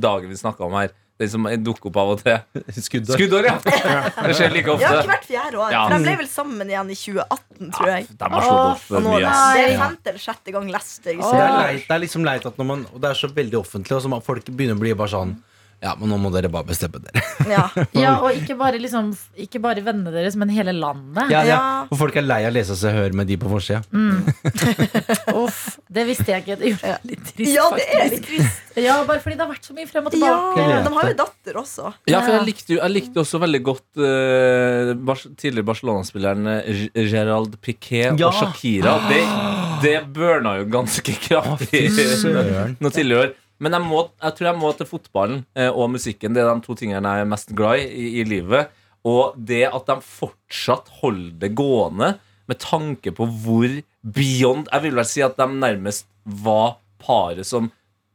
[0.00, 0.92] dagen vi snakka om her?
[1.20, 2.38] Den som dukker opp av og til.
[2.80, 3.18] Skuddår.
[3.18, 3.56] Skuddår, ja!
[4.24, 4.86] Det skjer like ofte.
[4.88, 5.74] Ja, hvert fjerde år.
[5.74, 5.82] Ja.
[5.90, 8.06] For de ble vel sammen igjen i 2018, tror jeg.
[8.22, 9.18] De har slått opp er mye.
[9.20, 9.42] det, ass.
[9.52, 9.82] det er Ja.
[9.82, 11.18] femte eller sjette gang Leicester.
[11.20, 13.58] Det, er leit, det er liksom leit at når man Og det er så veldig
[13.60, 15.36] offentlig, og så man- folk begynner å bli bare sånn
[15.80, 17.22] Ja, men nå må dere bare bestemme dere.
[17.48, 17.62] Ja.
[18.00, 21.30] Ja, og ikke bare, liksom, ikke bare vennene deres, men hele landet.
[21.32, 21.48] Ja, ja.
[21.50, 21.60] Ja.
[21.90, 23.80] Og folk er lei av å lese seg hør med de på forsida.
[25.40, 26.56] Uff, det visste jeg ikke.
[26.60, 28.70] Det gjorde meg litt trist, ja, det er litt trist.
[28.80, 30.62] Ja, bare fordi det har vært så mye frem og tilbake.
[30.70, 31.92] Ja, de har jo datter også.
[32.10, 36.84] Ja, for jeg likte jo jeg likte også veldig godt uh, Bar tidligere Barcelona-spilleren eh,
[37.10, 38.30] Gerald Piquet Ja.
[38.30, 38.96] og Shakira.
[39.10, 39.20] Det,
[39.84, 41.86] det burna jo ganske kraftig
[42.82, 43.32] nå tidligere år.
[43.60, 46.32] Men jeg, må, jeg tror jeg må til fotballen eh, og musikken.
[46.36, 48.72] Det er de to tingene jeg er mest glad i, i i livet.
[49.08, 52.14] Og det at de fortsatt holder det gående
[52.50, 57.68] med tanke på hvor beyond Jeg vil vel si at de nærmest var paret som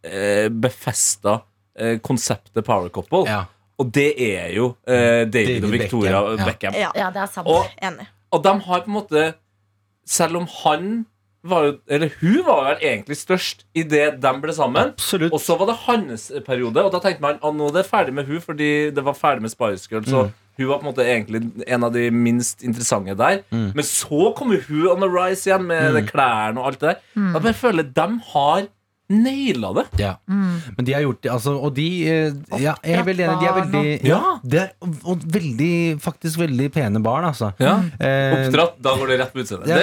[0.06, 1.40] eh, befesta
[1.78, 3.26] eh, konseptet power couple.
[3.30, 3.44] Ja.
[3.82, 6.46] Og det er jo eh, David, David og Victoria Beckham, ja.
[6.50, 6.78] Beckham.
[6.80, 7.50] Ja, Ja, det er sant.
[7.52, 8.08] Og, Enig.
[8.32, 9.26] og de har på en måte
[10.06, 10.90] Selv om han
[11.46, 14.94] var jo Eller hun var vel egentlig størst idet de ble sammen.
[14.96, 15.34] Absolutt.
[15.34, 18.16] Og så var det hans periode, og da tenkte man at nå er det ferdig
[18.18, 20.06] med hun fordi det var ferdig med Spice Girl.
[20.10, 23.42] Så hun var på en måte egentlig en av de minst interessante der.
[23.52, 26.08] Men så kommer hun on the rise igjen med mm.
[26.08, 27.02] klærne og alt det der.
[27.34, 28.68] Da bare føler jeg de har
[29.12, 29.86] naila det.
[30.02, 30.14] Ja.
[30.28, 33.38] Men de har gjort det, altså, og de eh, ja, Jeg er veldig enig.
[33.42, 34.20] De er veldig Ja.
[34.44, 34.72] det er,
[35.04, 37.52] og, veldig, faktisk veldig pene barn, altså.
[37.62, 37.76] Ja.
[38.00, 39.70] Eh, Oppdratt, da går det rett på utseendet.
[39.70, 39.78] Ja,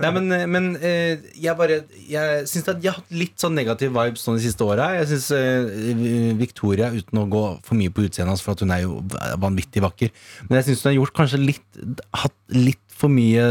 [0.04, 3.92] Nei, men, men eh, jeg bare Jeg syns at jeg har hatt litt sånn negativ
[3.96, 4.90] vibes sånn de siste åra.
[5.00, 8.72] Jeg syns eh, Victoria, uten å gå for mye på utseendet hans, for at hun
[8.74, 9.00] er jo
[9.42, 10.12] vanvittig vakker,
[10.48, 11.66] men jeg syns hun har gjort kanskje litt
[12.14, 13.44] Hatt litt for mye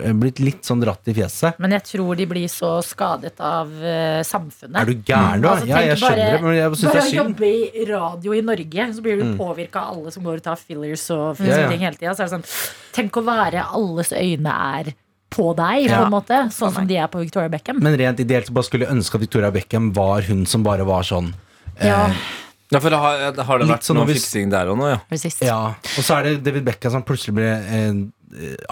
[0.00, 1.58] eh, Blitt litt sånn dratt i fjeset.
[1.62, 4.78] Men jeg tror de blir så skadet av uh, samfunnet.
[4.80, 5.54] Er du gæren, da?
[5.56, 8.38] Altså, ja, jeg skjønner det, men jeg syns det Bare er å jobbe i radio
[8.38, 11.60] i Norge, så blir du påvirka av alle som går og tar fillers og Ja,
[11.64, 11.68] ja.
[11.72, 12.16] ting hele tida.
[12.16, 12.48] Så er det sånn
[12.98, 14.92] Tenk å være alles øyne er
[15.28, 16.02] på deg, på Ja.
[16.06, 16.42] en måte.
[16.54, 17.82] Sånn som de er på Victoria Beckham.
[17.84, 20.86] Men rent ideelt så bare skulle jeg ønske at Victoria Beckham var hun som bare
[20.88, 21.34] var sånn
[21.78, 22.06] eh, Ja.
[22.68, 24.98] Ja, for det har, har det vært sånn noe fiksing der òg nå, ja?
[25.08, 25.30] Det?
[25.46, 28.02] Ja, og så er det David Beckham som plutselig ble eh,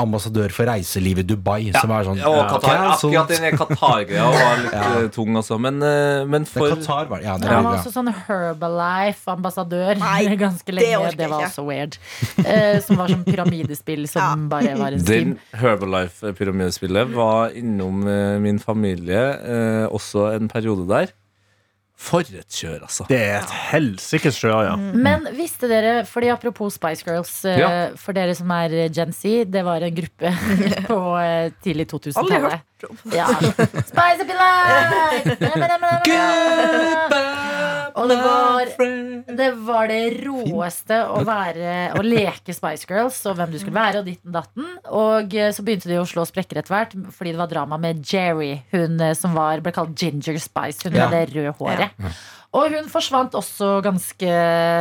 [0.00, 1.70] ambassadør for reiseliv i Dubai.
[1.76, 3.16] Som er sånn Ja, og Qatar, cancelled.
[3.16, 5.08] akkurat den Qatar-greia var litt ja.
[5.14, 5.58] tung, altså.
[5.62, 7.28] Men, eh, men for det Qatar var det.
[7.28, 10.02] Ja, det Han er, var også sånn Herbalife-ambassadør
[10.46, 11.02] ganske lenge.
[11.10, 11.98] Det, Det, var jeg også weird.
[12.38, 15.36] Uh, som var sånn pyramidespill som bare var en Den.
[15.56, 21.14] Herbalife-pyramidespillet var innom uh, min familie uh, også en periode der.
[21.96, 23.06] For et kjør, altså.
[23.08, 24.74] Det er et helsikes kjør, ja.
[24.76, 27.70] Men visste dere, fordi apropos Spice Girls, eh, Ja.
[27.96, 30.28] for dere som er Gen Z, det var en gruppe
[30.90, 32.60] på eh, tidlig 2000-tallet.
[32.60, 32.96] hørt om.
[33.16, 33.26] Ja.
[33.88, 35.36] Spice up your life!
[37.96, 38.68] Og det var,
[39.38, 44.02] det var det råeste å være Å leke Spice Girls og hvem du skulle være,
[44.02, 44.66] og ditten datten.
[44.92, 48.04] Og eh, så begynte de å slå sprekker etter hvert fordi det var drama med
[48.04, 50.84] Jerry, hun eh, som var, ble kalt Ginger Spice.
[50.84, 51.08] Hun Ja.
[51.08, 51.85] med det røde håret.
[52.56, 54.28] Og hun forsvant også ganske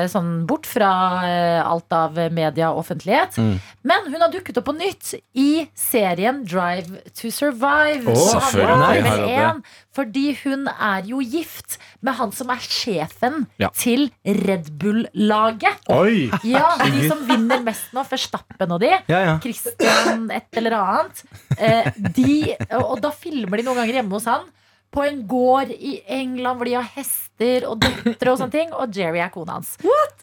[0.07, 0.89] sånn bort fra
[1.27, 3.35] eh, alt av media og offentlighet.
[3.83, 8.05] Men hun har dukket opp på nytt i serien Drive to Survive.
[8.07, 9.59] Oh, Så før selvfølgelig en,
[9.97, 13.73] fordi hun er jo gift med han som er sjefen Ja.
[13.75, 15.83] til Red Bull-laget.
[15.91, 16.29] Oi!
[16.47, 18.93] Ja, De som vinner mest nå, Verstappen og de.
[19.11, 19.35] Ja, ja.
[19.43, 21.25] Christian et eller annet.
[21.57, 24.47] Eh, de, og da filmer de noen ganger hjemme hos han.
[24.95, 28.71] På en gård i England hvor de har hester og døtre og sånne ting.
[28.73, 29.73] Og Jerry er kona hans.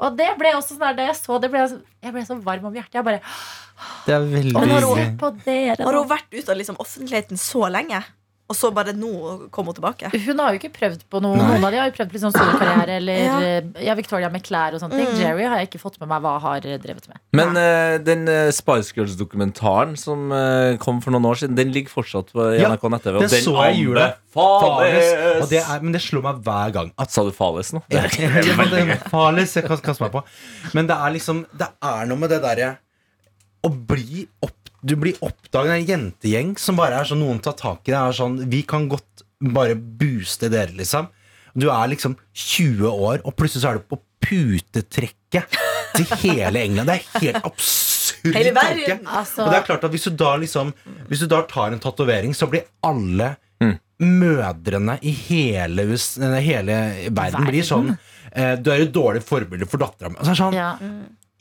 [0.00, 2.24] Og det ble også sånn der da jeg så det, ble jeg, så, jeg ble
[2.30, 2.96] så varm om hjertet.
[2.98, 3.20] Jeg bare
[4.06, 8.00] Det er veldig hun- dere Har hun vært ute av liksom offentligheten så lenge,
[8.52, 9.10] og så bare nå
[9.54, 10.10] kom hun tilbake?
[10.12, 11.38] Hun har jo ikke prøvd på noe.
[11.40, 12.96] Noen av de har jo prøvd på litt sånn solokarriere.
[13.00, 13.36] Eller Ja.
[13.40, 15.08] eh, ja, Victoria med klær og sånne ting.
[15.14, 15.20] Mm.
[15.22, 17.20] Jerry har jeg ikke fått med meg hva har eh, drevet med.
[17.38, 21.94] Men uh, den uh, Spice Girls-dokumentaren som uh, kom for noen år siden, den ligger
[21.94, 23.20] fortsatt på Ja, NRK nett-TV.
[23.24, 24.06] den så jeg i jula.
[24.36, 27.82] Og det er, men det slår meg hver gang at Sa du Fales nå?
[27.92, 30.22] Fales, ja, det jeg kaster meg på.
[30.76, 32.70] Men det er liksom Det er noe med det derre
[33.62, 37.54] å bli opp Du blir oppdaget av en jentegjeng som bare er sånn Noen tar
[37.58, 37.98] tak i deg.
[38.00, 41.08] Er sånn, vi kan godt bare booste dere, liksom.
[41.54, 45.56] Du er liksom 20 år, og plutselig så er du på putetrekket
[45.96, 46.88] til hele England.
[46.88, 48.80] Det er helt absurd Hele tanke.
[48.86, 49.06] verden.
[49.06, 50.72] Altså, Og det er klart at hvis du da liksom
[51.08, 53.76] Hvis du da tar en tatovering, så blir alle Mm.
[54.02, 55.84] mødrene i hele,
[56.42, 56.76] hele
[57.14, 57.92] verden, blir sånn
[58.34, 60.16] eh, Du er et dårlig forbilde for dattera mi.
[60.18, 60.72] Altså, sånn, ja.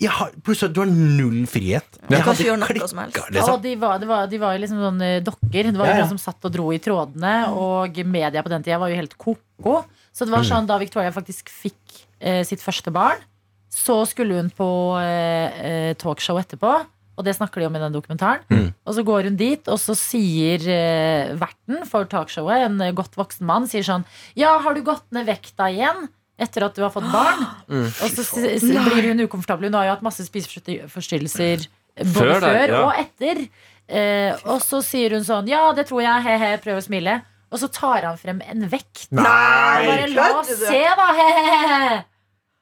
[0.01, 1.99] Jeg har, plutselig du har null frihet.
[2.01, 2.17] Ja.
[2.17, 2.95] Jeg hadde helst.
[3.35, 3.53] liksom.
[3.53, 5.69] Og de var, de, var, de var liksom sånne dokker.
[5.71, 6.05] Det var Ja, ja.
[6.05, 7.33] noen som satt og dro i trådene.
[7.53, 9.83] Og media på den tida var jo helt ko-ko.
[10.11, 10.27] Så Mm.
[10.27, 13.21] det var sånn da Victoria faktisk fikk eh, sitt første barn,
[13.71, 14.67] så skulle hun på
[14.99, 16.73] eh, eh, talkshow etterpå.
[17.17, 18.41] Og det snakker de om i den dokumentaren.
[18.49, 18.73] Mm.
[18.87, 23.13] Og så går hun dit, og så sier eh, verten for talkshowet, en eh, godt
[23.19, 24.03] voksen mann, sier sånn
[24.35, 26.07] Ja, har du gått ned vekta igjen?
[26.41, 27.43] Etter at du har fått barn?
[27.71, 27.85] Mm.
[27.87, 29.69] Og så blir hun ukomfortabel.
[29.69, 31.67] Hun har jo hatt masse spiseforstyrrelser
[32.01, 32.81] både Før før, ja.
[32.87, 33.41] og etter.
[33.91, 36.23] Eh, og så sier hun sånn Ja, det tror jeg.
[36.25, 36.53] He-he.
[36.63, 37.19] Prøv å smile.
[37.51, 39.07] Og så tar han frem en vekt.
[39.11, 39.23] Nei!
[39.87, 41.07] Bare la oss se, da!
[41.17, 41.99] He-he-he.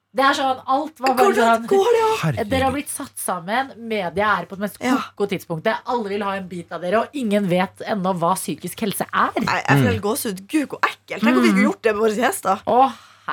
[0.09, 2.45] Det er sånn Alt var bare sånn går det, ja?
[2.49, 3.69] Dere har blitt satt sammen.
[3.77, 4.95] Media er på det mest Ja.
[5.13, 5.83] koko tidspunktet.
[5.85, 9.29] Alle vil ha en bit av dere, og ingen vet ennå hva psykisk helse er.
[9.45, 10.41] Nei, jeg får helt gåsehud.
[10.49, 11.21] Gud, hvor ekkelt.
[11.21, 12.65] Tenk om vi skulle gjort det med våre gjester.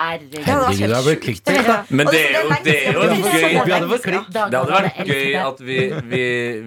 [0.01, 0.37] Herregud.
[0.37, 1.77] Det hadde Herregud, det blitt da.
[1.91, 4.09] Men det er jo, det er jo Det er gøy Vi hadde fått.
[4.33, 5.79] Det hadde vært gøy at vi,
[6.13, 6.25] vi,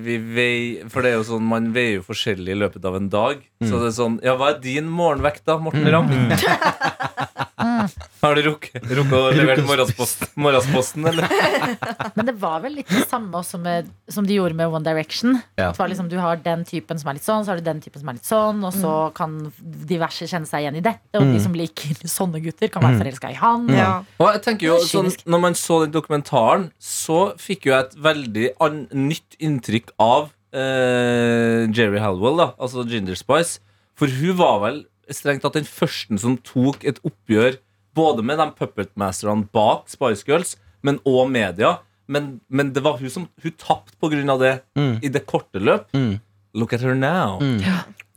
[0.08, 3.10] vi veier For det er jo sånn, man veier jo forskjellig i løpet av en
[3.14, 3.44] dag.
[3.64, 6.12] Så det er sånn Ja, hva er din morgenvekt, da, Morten Ramm?
[8.24, 11.28] Har du rukket rukket å levere morgensposten, morgensposten, eller?
[12.18, 15.38] Men det var vel litt det samme også med, som de gjorde med One Direction.
[15.60, 15.70] Ja.
[15.72, 17.82] Det var liksom, du har den typen som er litt sånn, så har du den
[17.84, 21.14] typen som er litt sånn, og så kan diverse kjenne seg igjen i dette.
[21.20, 23.70] Og de som liker sånne gutter, kan være forelska i han.
[23.76, 23.92] Ja.
[24.20, 25.12] Og jeg tenker jo, sånn.
[25.30, 30.30] Når man så den dokumentaren, så fikk jo jeg et veldig an nytt inntrykk av
[30.56, 33.60] uh, Jerry Halwell, da, altså Ginger Spice.
[34.00, 34.84] For hun var vel
[35.16, 37.58] strengt tatt den første som tok et oppgjør
[37.98, 41.80] både med de puppetmasterne bak Spice Girls, men òg media.
[42.10, 43.94] Men, men det var hun som Hun tapte
[44.30, 45.00] av det Mm.
[45.04, 45.90] i det korte løp.
[45.94, 46.20] Mm.
[46.54, 47.40] Look at her now.
[47.40, 47.60] Mm.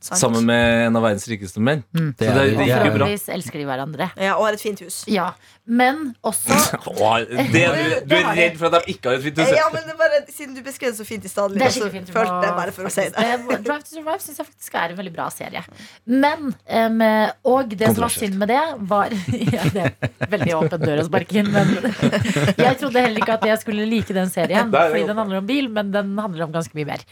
[0.03, 0.19] Sant.
[0.19, 1.79] Sammen med en av verdens rikeste menn.
[1.95, 2.09] Mm.
[2.19, 3.05] Det Så det, det gikk jo bra.
[3.37, 4.07] Elsker de hverandre.
[4.19, 4.97] Ja, og har et fint hus.
[5.07, 5.29] Ja,
[5.63, 6.57] Men også
[6.91, 9.53] Åh, det, du, du er redd for at de ikke har et fint hus?
[9.55, 11.87] Ja, men det bare, Siden du beskrev det så fint i stad, Det er så
[11.87, 13.27] følte jeg bare for å si det.
[13.63, 15.63] Drive to Survive syns jeg faktisk er en veldig bra serie.
[16.03, 17.05] Men um,
[17.53, 18.59] Og det som var synd med det,
[18.91, 19.15] var
[19.55, 21.71] ja, Det er veldig åpen dør å sparke inn, men
[22.65, 24.67] jeg trodde heller ikke at jeg skulle like den serien.
[24.67, 27.07] Er Fordi den handler om bil, men den handler om ganske mye mer.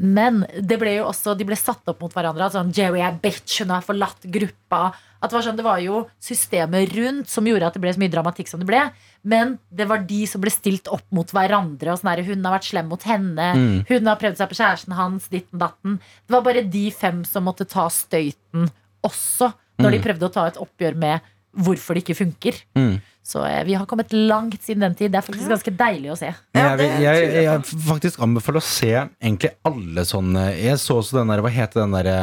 [0.00, 2.46] Men det ble jo også de ble satt opp mot hverandre.
[2.54, 4.94] Sånn, Jerry er bitch, hun har forlatt gruppa.
[5.20, 8.12] Det var sånn, det var jo systemet rundt som gjorde at det ble så mye
[8.14, 8.80] dramatikk som det ble.
[9.28, 11.92] Men det var de som ble stilt opp mot hverandre.
[11.92, 13.50] Og sånn der, hun har vært slem mot henne.
[13.52, 13.74] Mm.
[13.90, 15.28] Hun har prøvd seg på kjæresten hans.
[15.28, 15.98] Ditten datten.
[16.24, 18.70] Det var bare de fem som måtte ta støyten
[19.04, 19.52] også.
[19.80, 20.04] Når de Mm.
[20.04, 22.58] prøvde å ta et oppgjør med hvorfor det ikke funker.
[22.78, 23.00] Mm.
[23.26, 25.12] Så eh, vi har kommet langt siden den tid.
[25.12, 26.30] Det er faktisk ganske deilig å se.
[26.56, 30.80] Ja, jeg, det vil- jeg, jeg jeg, faktisk anbefaler å se egentlig alle sånne Jeg
[30.82, 32.16] så også den der, hva heter den derre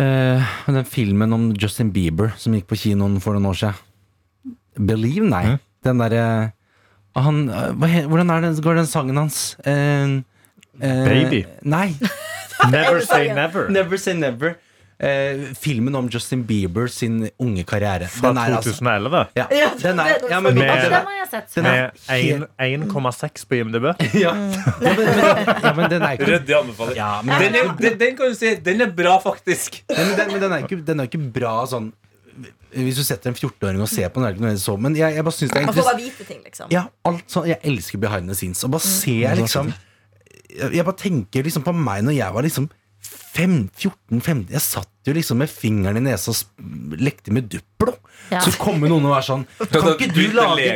[0.00, 4.56] uh, Den filmen om Justin Bieber som gikk på kinoen for noen år siden.
[4.80, 5.26] Believe?
[5.28, 5.44] Nei.
[5.52, 5.60] Mm.
[5.84, 6.24] Den derre
[7.18, 9.56] han, eh, hva Hvordan er den, går den sangen hans?
[9.66, 10.20] Uh,
[10.78, 11.44] uh, Baby.
[11.62, 11.96] Nei.
[12.70, 13.68] Never say never.
[13.68, 14.56] Never Say Never.
[15.00, 18.04] Eh, filmen om Justin Bieber sin unge karriere.
[18.12, 19.20] Fra Den er altså 2011.
[19.38, 21.62] ja, Ja, den er, ja, men, Med- Altså, den har jeg sett.
[21.64, 23.84] Med 1,6 på IMDb.
[24.14, 24.34] ja.
[24.34, 25.16] ja, men, men,
[25.64, 26.96] ja, men den er ikke Ryddig anbefaling.
[26.96, 29.80] ja, men, Den, er, den, den kan du si Den er bra, faktisk.
[29.88, 31.88] Den, den, men den, er ikke, den er ikke bra sånn
[32.76, 35.50] Hvis du setter en 14-åring og ser på den, så, men jeg, jeg bare syns
[35.54, 35.96] det er interessant.
[35.96, 36.68] bare vite ting, liksom.
[36.76, 38.60] Ja, alt sånn, jeg elsker behind the scenes.
[38.68, 42.68] Og bare ser liksom jeg, jeg bare tenker liksom på meg når jeg var liksom
[43.00, 47.94] 14-15 Jeg satt jo liksom med fingeren i nesa og lekte med Duplo.
[48.30, 48.42] Ja.
[48.44, 49.40] Så kommer noen og er sånn
[49.72, 50.66] Kan ikke du lage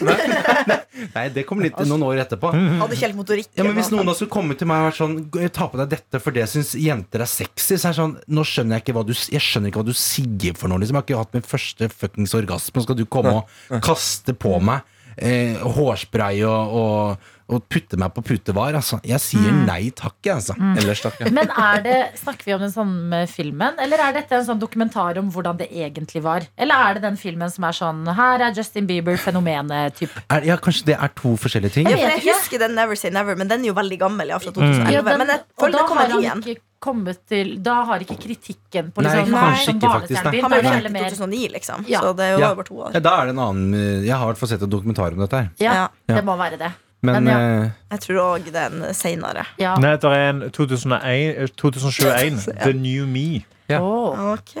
[0.70, 0.78] nei?
[1.14, 2.52] Nei, det kom litt noen år etterpå.
[2.54, 3.50] Hadde ikke helt motorikk.
[3.58, 5.18] Ja, men Hvis noen da skulle komme til meg og vært sånn
[5.56, 7.74] Ta på deg dette, for det syns jenter er sexy.
[7.74, 9.96] Så er det sånn Nå skjønner jeg ikke hva du Jeg skjønner ikke hva du
[9.96, 10.80] sier for noe.
[10.80, 10.96] Liksom.
[10.96, 12.78] Jeg har ikke hatt min første fuckings orgasme.
[12.78, 14.86] Så skal du komme og kaste på meg
[15.16, 18.74] eh, hårspray og, og, og putte meg på putevar.
[18.78, 19.00] Altså.
[19.06, 20.54] Jeg sier nei takk, jeg, altså.
[20.80, 21.18] Ellers takk.
[21.20, 21.30] Ja.
[21.34, 25.18] Men er det, Snakker vi om den samme filmen, eller er dette en sånn dokumentar
[25.18, 26.46] om hvordan det egentlig var?
[26.56, 30.00] Eller er det den filmen som er sånn Her er Justin Bieber, fenomenet.
[30.30, 31.88] Er, ja, kanskje det er to forskjellige ting?
[31.90, 34.28] Jeg vet jeg husker den Never Say Never, men den er jo veldig gammel.
[34.34, 36.42] Ja, fra 2011 Ja, den- Men jeg føler da det kommer igjen.
[36.46, 40.40] ikke kommet til Da har ikke kritikken på Nei, liksom, kanskje som ikke, faktisk, nei.
[40.40, 41.84] Han ble jo heller i 2009, liksom.
[41.88, 42.00] Ja.
[42.00, 42.52] Så det er jo Ja.
[42.52, 42.92] over to år.
[42.94, 45.12] Ja, da er det en annen eh, Jeg har i hvert fall sett en dokumentar
[45.12, 45.50] om dette her.
[45.58, 45.72] Ja,
[46.08, 46.14] Ja.
[46.16, 46.72] det må være det.
[47.02, 47.38] Men, Men ja.
[47.64, 49.46] eh, Jeg tror òg det er en seinere.
[49.58, 49.76] Ja.
[49.80, 52.44] Nei, det er en 2001, 2021.
[52.64, 53.42] The New Me.
[53.70, 53.78] Ja.
[53.78, 54.32] Oh.
[54.32, 54.56] Ok.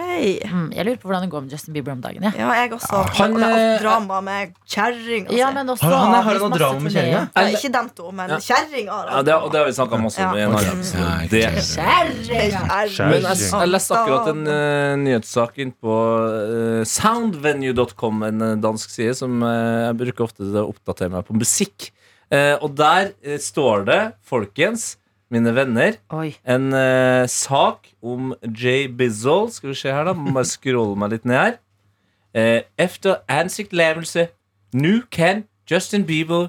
[0.46, 2.22] Mm, jeg lurer på hvordan det går med Justin Bieber om dagen.
[2.22, 2.30] Ja.
[2.38, 3.00] Ja, jeg også.
[3.18, 5.72] Han, han det er eh, drama med Kjæring Ja, sånn.
[5.74, 7.22] også Har han- har han noe drama med kjerringa?
[7.50, 8.38] Ikke dem to, men Ja.
[8.38, 10.46] kjerringa Ja, det, det har vi snakka masse om Ja.
[10.46, 10.74] Ja!
[13.10, 18.90] Men jeg, jeg leste akkurat en uh, nyhetssak inn på uh, soundvenue.com, en eh, dansk
[18.90, 21.90] side som uh, jeg bruker ofte til å oppdatere meg på musikk.
[22.30, 24.96] Eh, og der eh, står det, folkens,
[25.30, 26.32] mine venner, Oi.
[26.46, 29.50] en eh, sak om Jay Bizzle.
[29.54, 30.14] Skal vi se her, da.
[30.14, 31.58] Må bare scrolle meg litt ned her.
[32.34, 34.28] Eh, efter ansiktslevelse,
[34.74, 36.48] nå kan Justin Bieber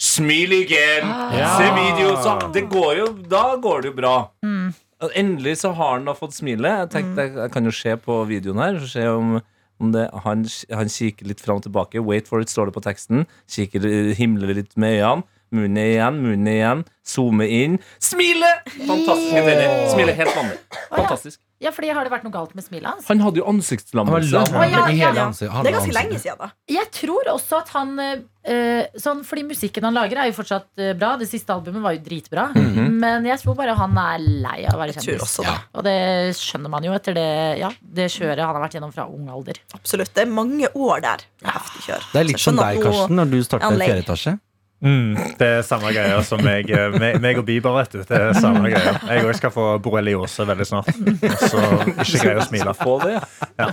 [0.00, 1.08] smile igjen.
[1.36, 1.50] Ja.
[1.58, 2.14] Se video.
[2.24, 4.16] Så det går jo, da går det jo bra.
[4.44, 4.72] Mm.
[5.18, 6.68] Endelig så har han da fått smile.
[6.82, 8.78] Jeg tenkte jeg, jeg kan jo se på videoen her.
[8.80, 9.40] og Se om,
[9.82, 12.02] om det, han, han kikker litt fram og tilbake.
[12.06, 13.26] Wait for it, står det på teksten.
[13.50, 13.86] Kikker,
[14.18, 15.28] himler litt med øynene.
[15.52, 16.84] Munnen igjen, munnen igjen.
[17.04, 17.78] Zoome inn.
[18.00, 18.50] Smile!
[18.86, 19.32] Fantastisk.
[19.36, 19.88] Yeah.
[19.92, 20.60] Smile helt vanlig.
[20.88, 21.40] Fantastisk.
[21.62, 23.06] Ja, fordi har det vært noe galt med smilet hans?
[23.06, 24.40] Han hadde jo ansiktslammelse.
[24.40, 25.26] Å, ja, ja, ja.
[25.30, 26.48] Det er ganske lenge siden, da.
[26.70, 30.90] Jeg tror også at han eh, sånn, Fordi musikken han lager, er jo fortsatt eh,
[30.98, 31.12] bra.
[31.20, 32.48] Det siste albumet var jo dritbra.
[32.56, 35.38] Men jeg tror bare han er lei av å være kjendis.
[35.44, 35.98] Og det
[36.40, 37.30] skjønner man jo etter det,
[37.62, 39.62] ja, det kjøret han har vært gjennom fra ung alder.
[39.78, 40.10] Absolutt.
[40.16, 41.28] Det er mange år der.
[41.46, 42.08] Heftig kjør.
[42.10, 44.42] Det er litt som deg, Karsten, når du startet Han
[44.82, 48.00] Mm, det er samme greia som meg, eh, meg, meg og Bieber, vet du.
[48.08, 48.96] Det er samme greia.
[49.06, 50.90] Jeg òg skal få borreliose veldig snart.
[50.90, 51.62] Og så
[52.02, 52.74] ikke greier å smile.
[52.80, 53.20] Få det,
[53.60, 53.68] ja.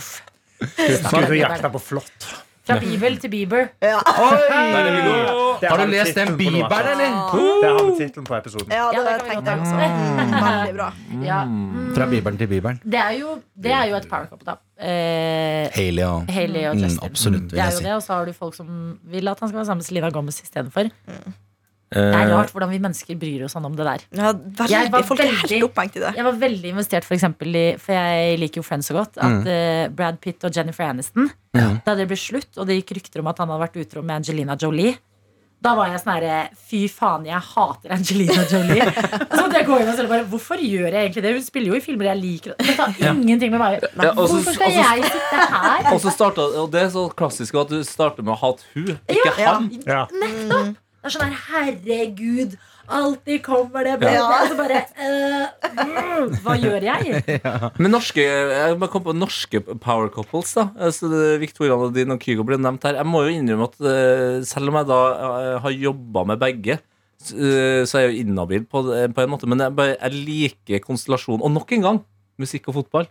[0.59, 2.29] Skal ut og jakte på flått.
[2.69, 3.67] Fra Bibel til Bieber.
[3.83, 3.97] Ja.
[5.69, 7.09] Har du lest den Bieberen, eller?
[7.61, 8.71] Det har vi tittelen på episoden.
[8.71, 9.75] ja, det Ja, det tenkte jeg også.
[9.75, 10.89] Mm, veldig bra.
[11.25, 11.39] Ja.
[11.45, 12.79] Mm, Fra bibelen til bibelen.
[12.85, 14.55] det, er jo, det er jo et power couple, da.
[14.79, 17.09] Eh, Haley og Haley og Mm, Justin.
[17.09, 18.67] absolutt, vil det er jo det, og så har du folk som
[19.03, 20.89] vil at han skal være sammen med Selena Gomez istedenfor.
[21.89, 23.99] Det Eh, er rart hvordan vi mennesker bryr oss sånn om det der.
[24.13, 25.39] Ja, Jeg var veldig, folk veldig-
[25.73, 26.15] helt det.
[26.15, 29.17] Jeg var veldig investert, for eksempel, i For jeg liker jo Friends så godt.
[29.17, 29.47] At Mm.
[29.47, 31.79] uh, Brad Pitt og Jennifer Aniston Ja.
[31.85, 34.21] Da det ble slutt, og det gikk rykter om at han hadde vært utro med
[34.21, 34.97] Angelina Jolie
[35.61, 38.79] da var jeg sånn herre Fy faen, jeg hater Angelina Jolie.
[39.27, 41.33] så måtte jeg gå inn og spørre bare, Hvorfor gjør jeg egentlig det?
[41.33, 42.53] Hun spiller jo i filmer jeg liker.
[42.59, 44.05] Det har ingenting med meg Nei.
[44.05, 45.93] Ja, også, Hvorfor skal også, jeg sitte her?
[45.93, 48.99] Og så startet, og det er så klassisk at du starter med å hate hun,
[49.09, 49.53] ikke Ja.
[49.57, 49.69] han.
[49.85, 50.05] Ja.
[50.13, 50.77] Nettopp!
[51.09, 52.51] Er sånn her, herregud,
[52.85, 54.11] alltid kommer det bedre.
[54.13, 54.27] Ja.
[54.43, 55.47] Altså bare øh,
[55.79, 57.23] mm, Hva gjør jeg?
[57.81, 60.53] Men norske, jeg må komme på norske power couples.
[60.57, 61.09] da altså,
[61.41, 62.99] Victoria Nadine og Kygo ble nevnt her.
[63.01, 66.79] Jeg må jo innrømme at eh, selv om jeg da eh, har jobba med begge,
[67.19, 69.49] så er jeg jo inhabil på, på en måte.
[69.49, 71.41] Men jeg, bare, jeg liker konstellasjonen.
[71.43, 72.03] Og nok en gang
[72.39, 73.09] musikk og fotball.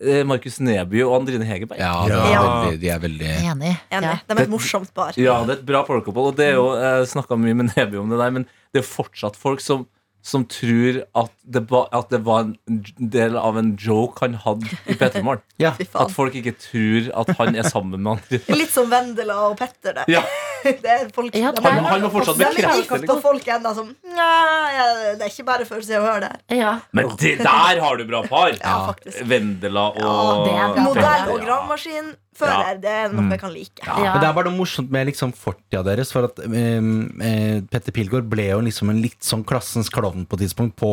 [0.00, 1.78] Eh, Markus Neby og Andrine Hegerberg.
[1.78, 2.42] Ja, det er Ja.
[2.64, 3.74] veldig, de er veldig Enig.
[3.90, 4.10] Enig.
[4.10, 4.18] Ja.
[4.26, 5.12] De er et morsomt par.
[5.16, 7.98] Ja, det er et bra power og det er jo Jeg snakka mye med Neby
[8.00, 9.86] om det der, men det er fortsatt folk som
[10.24, 12.54] som tror at det, ba, at det var en
[12.98, 15.42] del av en joke han hadde i P3 Morgen.
[15.60, 15.72] Ja.
[15.76, 18.40] Fy At folk ikke tror at han er sammen med andre.
[18.56, 19.92] Litt som Vendela og Petter.
[19.92, 20.06] Det.
[20.08, 20.22] Ja,
[20.84, 23.20] Det er folk, Ja, det er- er- Han må fortsatt bekrefte det, liksom.
[23.22, 26.56] folk enda som det er ikke bare for å høre det.
[26.56, 26.72] Ja.
[26.96, 28.54] Men det, der har du bra par!
[28.56, 28.94] Ja.
[29.28, 30.68] Vendela og Ja.
[30.86, 31.44] Modell og Ja.
[31.44, 33.84] gravemaskinfører, det er noe jeg kan like.
[33.86, 34.12] Ja.
[34.14, 36.12] Men det er bare noe morsomt med liksom fortida deres.
[36.14, 40.38] For at um, uh, Petter Pilgaard ble jo liksom en litt sånn klassens klovn på
[40.38, 40.92] et tidspunkt på,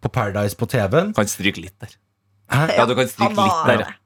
[0.00, 1.12] på Paradise på TV-en.
[1.16, 1.96] Kan stryke litt der.
[2.50, 2.64] Hæ?
[2.78, 3.96] Ja, du kan stryke litt der.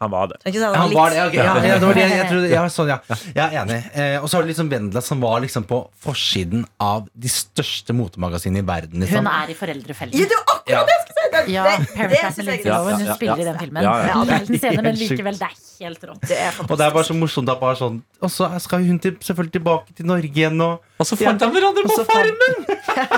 [0.00, 0.36] Han var det.
[0.46, 0.76] Ikke sant?
[0.76, 2.62] han Han var det, ja, ok, ja, ja, det var det jeg, jeg trodde, ja,
[2.70, 2.98] sånn, ja.
[3.34, 3.78] Jeg er enig.
[3.98, 7.96] Eh, og så har du liksom Vendela, som var liksom på forsiden av de største
[7.98, 9.02] motemagasinene i verden.
[9.02, 9.26] Liksom.
[9.26, 10.14] Hun er i foreldrefellen.
[10.14, 10.84] Ja, det var akkurat Ja.
[10.86, 11.17] det jeg skulle
[11.48, 11.64] Ja,
[11.94, 13.02] Paradise Lohan.
[13.02, 13.82] Hun spiller i den filmen.
[13.82, 14.20] Ja, ja.
[14.22, 16.22] En liten scene, men likevel, det er helt rått.
[16.28, 16.58] Det er.
[16.64, 19.94] Og det er bare så morsomt bare sånn Og så skal hun til, selvfølgelig tilbake
[19.96, 22.56] til Norge igjen og Og så fant de hverandre på Farmen!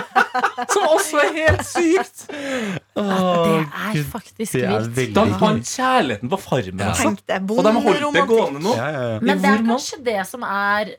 [0.72, 2.26] Som også er helt sykt!
[2.30, 3.04] Det
[3.96, 5.14] er faktisk det er vilt.
[5.16, 6.82] Da De fant kjærligheten på Farmen.
[6.90, 7.14] Altså.
[7.14, 8.74] Og de holdt det gående nå.
[8.76, 9.22] ja, ja, ja.
[9.24, 10.92] Men det er kanskje det som er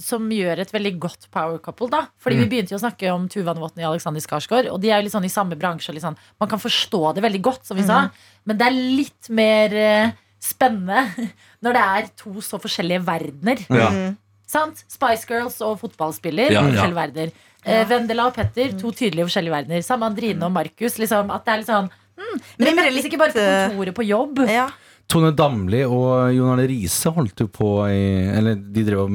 [0.00, 1.90] som gjør et veldig godt power couple.
[1.92, 4.70] da Fordi Vi begynte jo å snakke om Tuva Novotny og Alexander Skarsgård.
[4.72, 5.92] Og de er jo litt sånn i samme bransje.
[5.92, 8.06] Litt sånn, man kan forstå det veldig godt, som vi sa.
[8.48, 10.12] Men det er litt mer uh,
[10.42, 11.28] spennende
[11.64, 13.64] når det er to så forskjellige verdener.
[13.68, 13.90] Ja.
[13.92, 14.20] Mm.
[14.52, 14.84] Sant?
[14.90, 16.52] Spice Girls og fotballspiller.
[16.52, 16.68] Ja, ja.
[16.70, 17.34] forskjellige verdener.
[17.62, 19.84] Uh, Vendela og Petter, to tydelige forskjellige verdener.
[19.86, 20.96] Samme Andrine og Markus.
[20.98, 23.66] Liksom, at det er litt sånn mm, Men de Mimrer møtes ikke bare på eh,
[23.68, 24.42] kontoret på jobb.
[24.50, 24.70] Ja.
[25.12, 27.98] Tone Damli og Jon Arne Riise holdt jo på i
[28.32, 29.10] Eller de drev og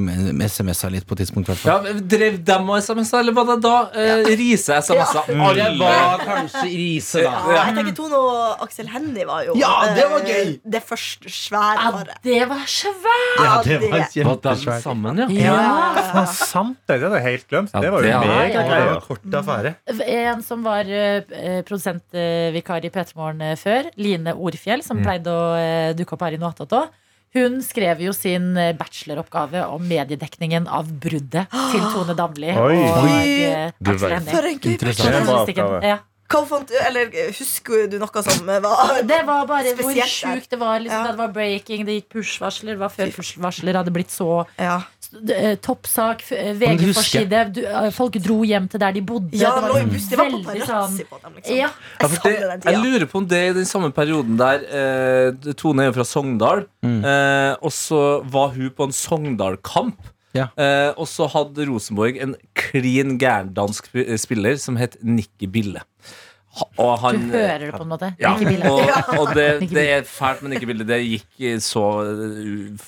[0.45, 1.49] SMS-a litt på et tidspunkt.
[1.65, 5.23] Ja, Drev dem og SMS-a, eller var det da eh, Riise SMS-a?
[5.27, 7.31] Det var kanskje Riise, da.
[7.55, 10.53] Ja, jeg tenker Tone og Aksel Hennie var jo Ja, det var eh, gøy!
[10.77, 12.21] det første svære Ja, paret.
[12.27, 13.41] det var svært!
[13.41, 14.85] Ja, det var Var kjempesvært.
[14.85, 15.27] sammen, ja?
[15.33, 15.57] Ja.
[15.97, 16.25] ja.
[16.29, 16.99] sant det!
[16.99, 17.73] Det hadde jeg helt glemt.
[17.73, 19.73] Det var jo en kort affære.
[20.07, 25.47] En som var uh, produsentvikar i P3 Morgen eh, før, Line Orfjell, som pleide å
[25.89, 26.95] eh, dukke opp her i Noatot òg.
[27.35, 32.77] Hun skrev jo sin eh, bacheloroppgave om mediedekningen av bruddet til Tone Damli Oi.
[32.87, 33.73] og eh.
[33.83, 35.97] For en gøy.
[36.27, 40.59] Hva fant du, eller Husker du noe som var Det var bare hvor sjukt det
[40.59, 40.81] var.
[40.83, 41.11] Liksom, Ja.
[41.11, 42.75] Det var breaking, det gikk push-varsler.
[42.75, 44.87] Det var før push-varsler hadde blitt så Ja, eh,
[45.61, 47.41] Toppsak, f- eh, Men du VG-forside.
[47.63, 49.37] Eh, Folk dro hjem til der de bodde.
[49.37, 50.07] ja det var buss.
[50.09, 51.55] Det var veldig paparazzi sånn på dem, liksom.
[51.57, 51.69] Ja.
[52.01, 55.83] Jeg ja, det, jeg lurer på om det i den samme perioden der eh, Tone
[55.85, 59.97] er jo fra Sogndal, eh, og så var hun på en Sogndal-kamp.
[60.35, 60.49] Ja.
[60.59, 63.87] Eh, og så hadde Rosenborg en klin gæren dansk
[64.21, 65.81] spiller som het Nikki Bille.
[66.77, 68.09] Han, Du hører det på en måte.
[68.21, 68.71] ja, Ikke bildet.
[68.71, 70.87] og, og det, det er fælt men ikke bildet.
[70.89, 72.87] Det gikk så uh,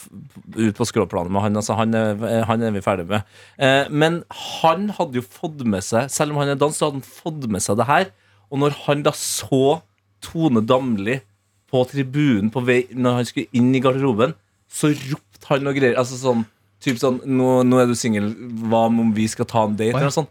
[0.58, 1.60] ut på skråplanet med han.
[1.62, 3.26] Altså, han, er, han er vi ferdig med.
[3.58, 4.22] Eh, men
[4.62, 7.50] han hadde jo fått med seg Selv om han er dansk, så hadde han fått
[7.52, 8.12] med seg det her.
[8.50, 9.80] Og når han da så
[10.26, 11.20] Tone Damli
[11.70, 14.34] på tribunen på vei når han skulle inn i garderoben,
[14.70, 15.98] så ropte han noe greier.
[16.02, 16.46] Altså sånn
[16.80, 18.30] Typ sånn nå, 'Nå er du singel.
[18.72, 20.30] Hva om vi skal ta en date?' Eller noe sånt.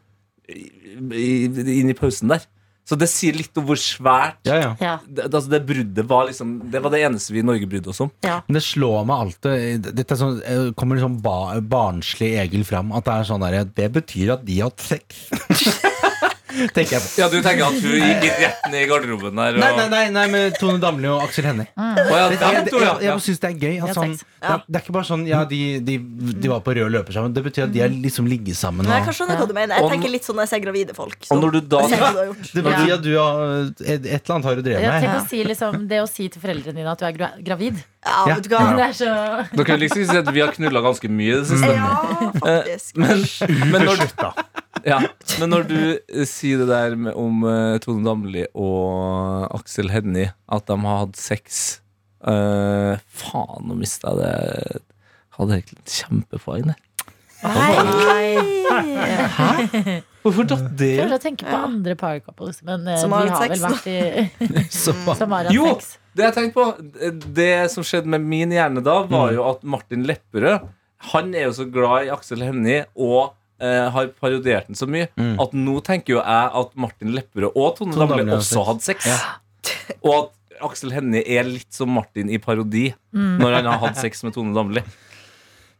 [0.48, 2.46] I- Inn i pausen der.
[2.88, 4.70] Så det sier litt om hvor svært Ja, ja.
[4.80, 7.92] Ja, det, altså det bruddet var liksom Det var det eneste vi i Norge brydde
[7.92, 8.10] oss om.
[8.24, 8.38] ja.
[8.48, 12.92] Men det slår meg alltid Dette er sånn, eh, kommer liksom ba, barnslig Egil fram.
[12.96, 15.28] At det er sånn der, Det betyr at de har hatt sex.
[16.74, 17.08] Tenker jeg på.
[17.20, 19.58] Ja, Du tenker at hun gikk rett ned i garderoben der?
[19.58, 19.62] Og...
[19.62, 21.68] Nei, nei, nei, nei, med Tone Damli og Aksel Hennie.
[21.74, 23.74] Ja, Jeg, jeg, jeg, jeg syns det er gøy.
[23.78, 25.98] Ja, At sånn, det, er, det er ikke bare sånn Ja, de, de,
[26.38, 27.34] de var på rød løper sammen.
[27.36, 28.86] Det betyr at de har liksom ligget sammen.
[28.86, 29.78] Men jeg Og, kan skjønne hva du mener.
[29.78, 31.18] Jeg tenker litt sånn når jeg ser gravide folk.
[31.34, 34.58] Og når du da jeg det betyr at du har et, et eller annet har
[34.58, 35.06] du drevet med.
[35.06, 37.82] tenk å si liksom, det å si til foreldrene dine at du er gravid.
[38.08, 38.62] Ja, vet du hva?
[38.78, 39.10] Det er så
[39.52, 41.74] Dere kan liksom si at vi har knulla ganske mye i det siste.
[41.74, 41.90] Ja,
[42.38, 42.96] faktisk.
[43.02, 43.24] Men,
[43.72, 44.04] men, når,
[44.86, 45.00] ja,
[45.40, 50.32] men når du eh, sier det der med, om uh, Tone Damli og Aksel Hennie,
[50.48, 51.80] at de har hatt sex
[52.18, 54.80] Uh, Faen, nå mista jeg det.
[55.38, 56.80] Hadde egentlig et kjempepoeng der.
[57.38, 58.34] Nei.
[60.24, 63.36] Hvorfor datt det prøver å tenke på andre power couples, men eh, Som har de
[63.36, 65.68] har vel vært i Så, Som har hatt Jo!
[65.70, 65.94] sex.
[66.18, 66.66] Det jeg tenkte på
[67.38, 70.66] Det som skjedde med min hjerne da, var jo at Martin Lepperød
[71.14, 75.08] Han er jo så glad i Aksel Hennie og eh, har parodiert den så mye
[75.42, 78.64] at nå tenker jo jeg at Martin Lepperød og Tone Tone Damli Damli har også
[78.64, 78.66] sex.
[78.68, 79.08] hadde sex.
[80.06, 80.34] Og at
[80.68, 84.54] Aksel Hennie er litt som Martin i parodi når han har hatt sex med Tone
[84.56, 84.82] Damli.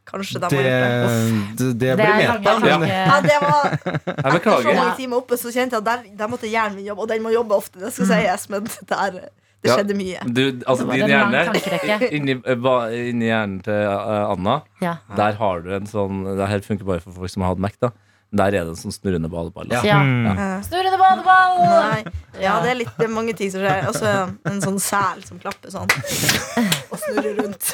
[0.09, 1.57] Kanskje de det, har gjort det.
[1.59, 2.53] det, det Det blir er meta.
[2.55, 4.75] lange Men, Ja, det var Jeg så beklager.
[4.79, 7.03] mange timer oppe, så kjente jeg at der, der måtte hjernen min jobbe.
[7.05, 9.19] Og den må jobbe ofte, det skal sies, men der,
[9.61, 9.75] Det Ja.
[9.77, 10.19] skjedde mye.
[10.33, 14.97] Du, altså din hjerne inni, eh, inni hjernen til eh, Anna, Ja.
[15.17, 17.75] der har du en sånn Det her funker bare for folk som har hatt Mac,
[17.81, 17.89] da.
[18.31, 19.71] Der er det en sånn snurrende badeball.
[19.73, 19.81] Ja.
[19.83, 19.97] Ja.
[19.99, 21.55] Eh, Snurrende badeball!
[21.65, 22.03] Nei.
[22.39, 23.87] Ja, det er, litt, det er mange ting som skjer.
[23.89, 24.11] Også
[24.45, 25.89] en sånn sel som klapper sånn.
[25.89, 27.71] Og snurrer rundt.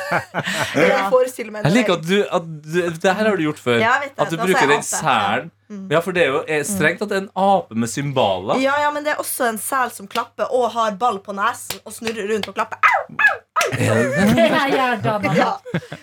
[0.79, 3.81] Jeg meg Jeg liker at du, at du Det her har du gjort før.
[3.83, 4.23] Ja, jeg vet det.
[4.23, 5.51] At du Da bruker den ape.
[5.67, 5.87] Selen.
[5.91, 8.61] Ja, for det er jo er strengt at det er en ape med symbaler.
[8.61, 11.81] Ja, ja, men det er også en sel som klapper og har ball på nesen
[11.85, 12.77] og snurrer rundt og klapper.
[12.93, 13.44] Au, Au!
[13.65, 14.99] Det er.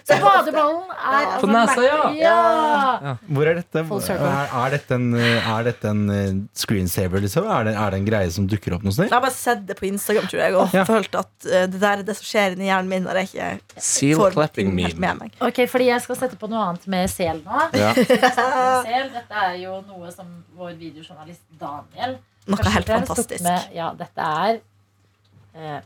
[0.02, 1.98] Så badeballen er altså På nesa, ja.
[2.18, 3.12] ja.
[3.28, 3.82] Hvor er dette?
[3.82, 7.46] Er, er dette en, er dette en eh, screensaver, liksom?
[7.46, 9.06] Er det, er det en greie som dukker opp noe sted?
[9.10, 10.84] Jeg har bare sett det på Instagram tror jeg og Ja.
[10.88, 13.84] følt at eh, det der er det som skjer inni hjernen min når jeg ikke
[13.92, 15.06] Seal får clapping helt meme.
[15.06, 15.38] med meg.
[15.52, 17.62] Ok, fordi jeg skal sette på noe annet med sel nå.
[17.78, 17.92] Ja.
[18.88, 20.28] Sel, dette er jo noe som
[20.58, 22.18] vår videojournalist Daniel
[22.50, 23.44] Noe helt fantastisk.
[23.46, 24.56] Med, ja, dette er
[25.54, 25.80] eh,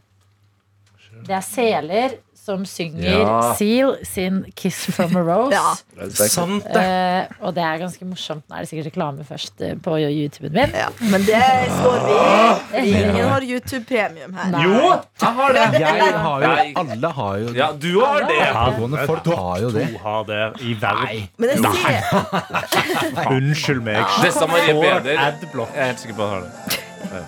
[1.27, 3.55] Det er seler som synger Ja.
[3.59, 5.53] Seal sin 'Kiss from a Rose'.
[5.57, 6.09] Ja.
[6.13, 6.83] Sant det!
[6.83, 8.45] Eh, og det er ganske morsomt.
[8.49, 10.75] Nå er det sikkert reklame først eh, på YouTuben min.
[10.77, 11.41] Ja, men det
[11.73, 14.51] står vi ingen har YouTube-premium her.
[14.53, 14.63] Nei.
[14.63, 14.93] Jo,
[15.23, 15.81] jeg har det!
[15.81, 16.53] Jeg har jo,
[16.85, 18.39] alle har jo Ja, du har det!
[18.53, 19.89] Pågående folk har jo det.
[19.93, 21.29] To har det i verden.
[21.39, 24.05] Men det sier Unnskyld meg.
[24.47, 25.19] Marie Får Beder.
[25.27, 25.75] adblock.
[25.75, 27.27] Jeg er helt sikker på at jeg har det.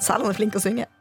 [0.00, 0.93] selv om han er flink til å synge.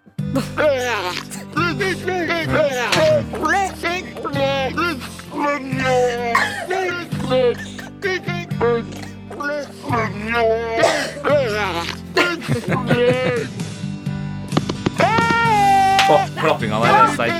[16.03, 17.33] Å, klappinga der er sterk.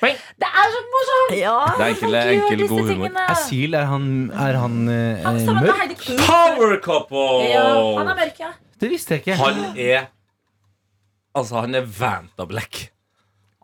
[0.05, 1.37] Det er så morsomt!
[1.39, 1.53] Ja.
[1.79, 2.89] Det er enkel, enkel god humor.
[2.91, 3.27] tingene.
[3.33, 4.09] Asyl, er han,
[4.47, 6.03] er han eh, Han mørk?
[6.27, 7.47] Power couple!
[7.49, 7.63] Ja,
[8.01, 8.51] han er mørk, ja.
[8.83, 9.39] Det visste jeg ikke.
[9.41, 10.11] Han er
[11.35, 12.91] Altså, han er Vanta Black.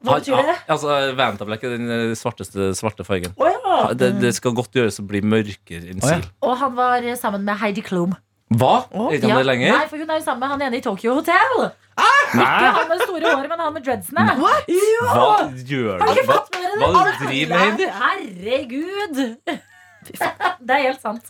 [0.01, 0.57] Hva Han- betyr det?
[0.73, 3.35] Altså, Vanta Black er den eh, svarteste svarte fargen.
[3.37, 3.93] Oh, ja.
[3.95, 6.19] Det, det skal godt gjøres å bli mørkere enn Å, ja.
[6.47, 8.17] Og han var eh, sammen med Heidi Klum.
[8.51, 8.73] Hva?
[8.91, 9.77] Oh, ikke han det lenger?
[9.77, 11.69] Nei, for hun er jo sammen med han ene i Tokyo Hotel.
[12.31, 12.45] Hæ?
[12.45, 14.27] Ikke han med store håret, men han med dreadsene.
[14.39, 16.23] Hva gjør Har du?
[16.31, 16.93] Hva, med det?
[16.95, 17.91] hva du driver med, Heidi?
[18.05, 19.27] Herregud!
[20.01, 21.27] Det er helt sant.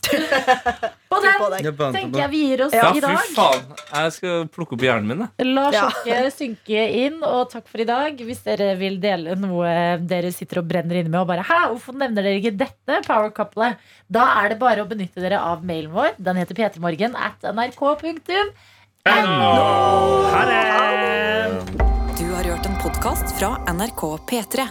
[1.11, 3.65] På den tenker jeg vi gir oss Ja, i fy faen.
[3.91, 5.23] Jeg skal plukke opp hjernen min.
[5.25, 5.47] Da.
[5.47, 6.29] La Ja.
[6.31, 8.15] synke inn, og takk for i dag.
[8.23, 9.73] Hvis dere vil dele noe
[10.07, 13.29] dere sitter og brenner inne med, og bare Hæ, hvorfor nevner dere ikke dette power
[13.35, 13.75] couplet?
[14.07, 16.15] Da er det bare å benytte dere av mailen vår.
[16.17, 18.45] Den heter p3morgen at nrk.no.
[19.05, 21.51] Ha det!
[22.19, 24.67] Du har hørt en podkast fra NRK P3.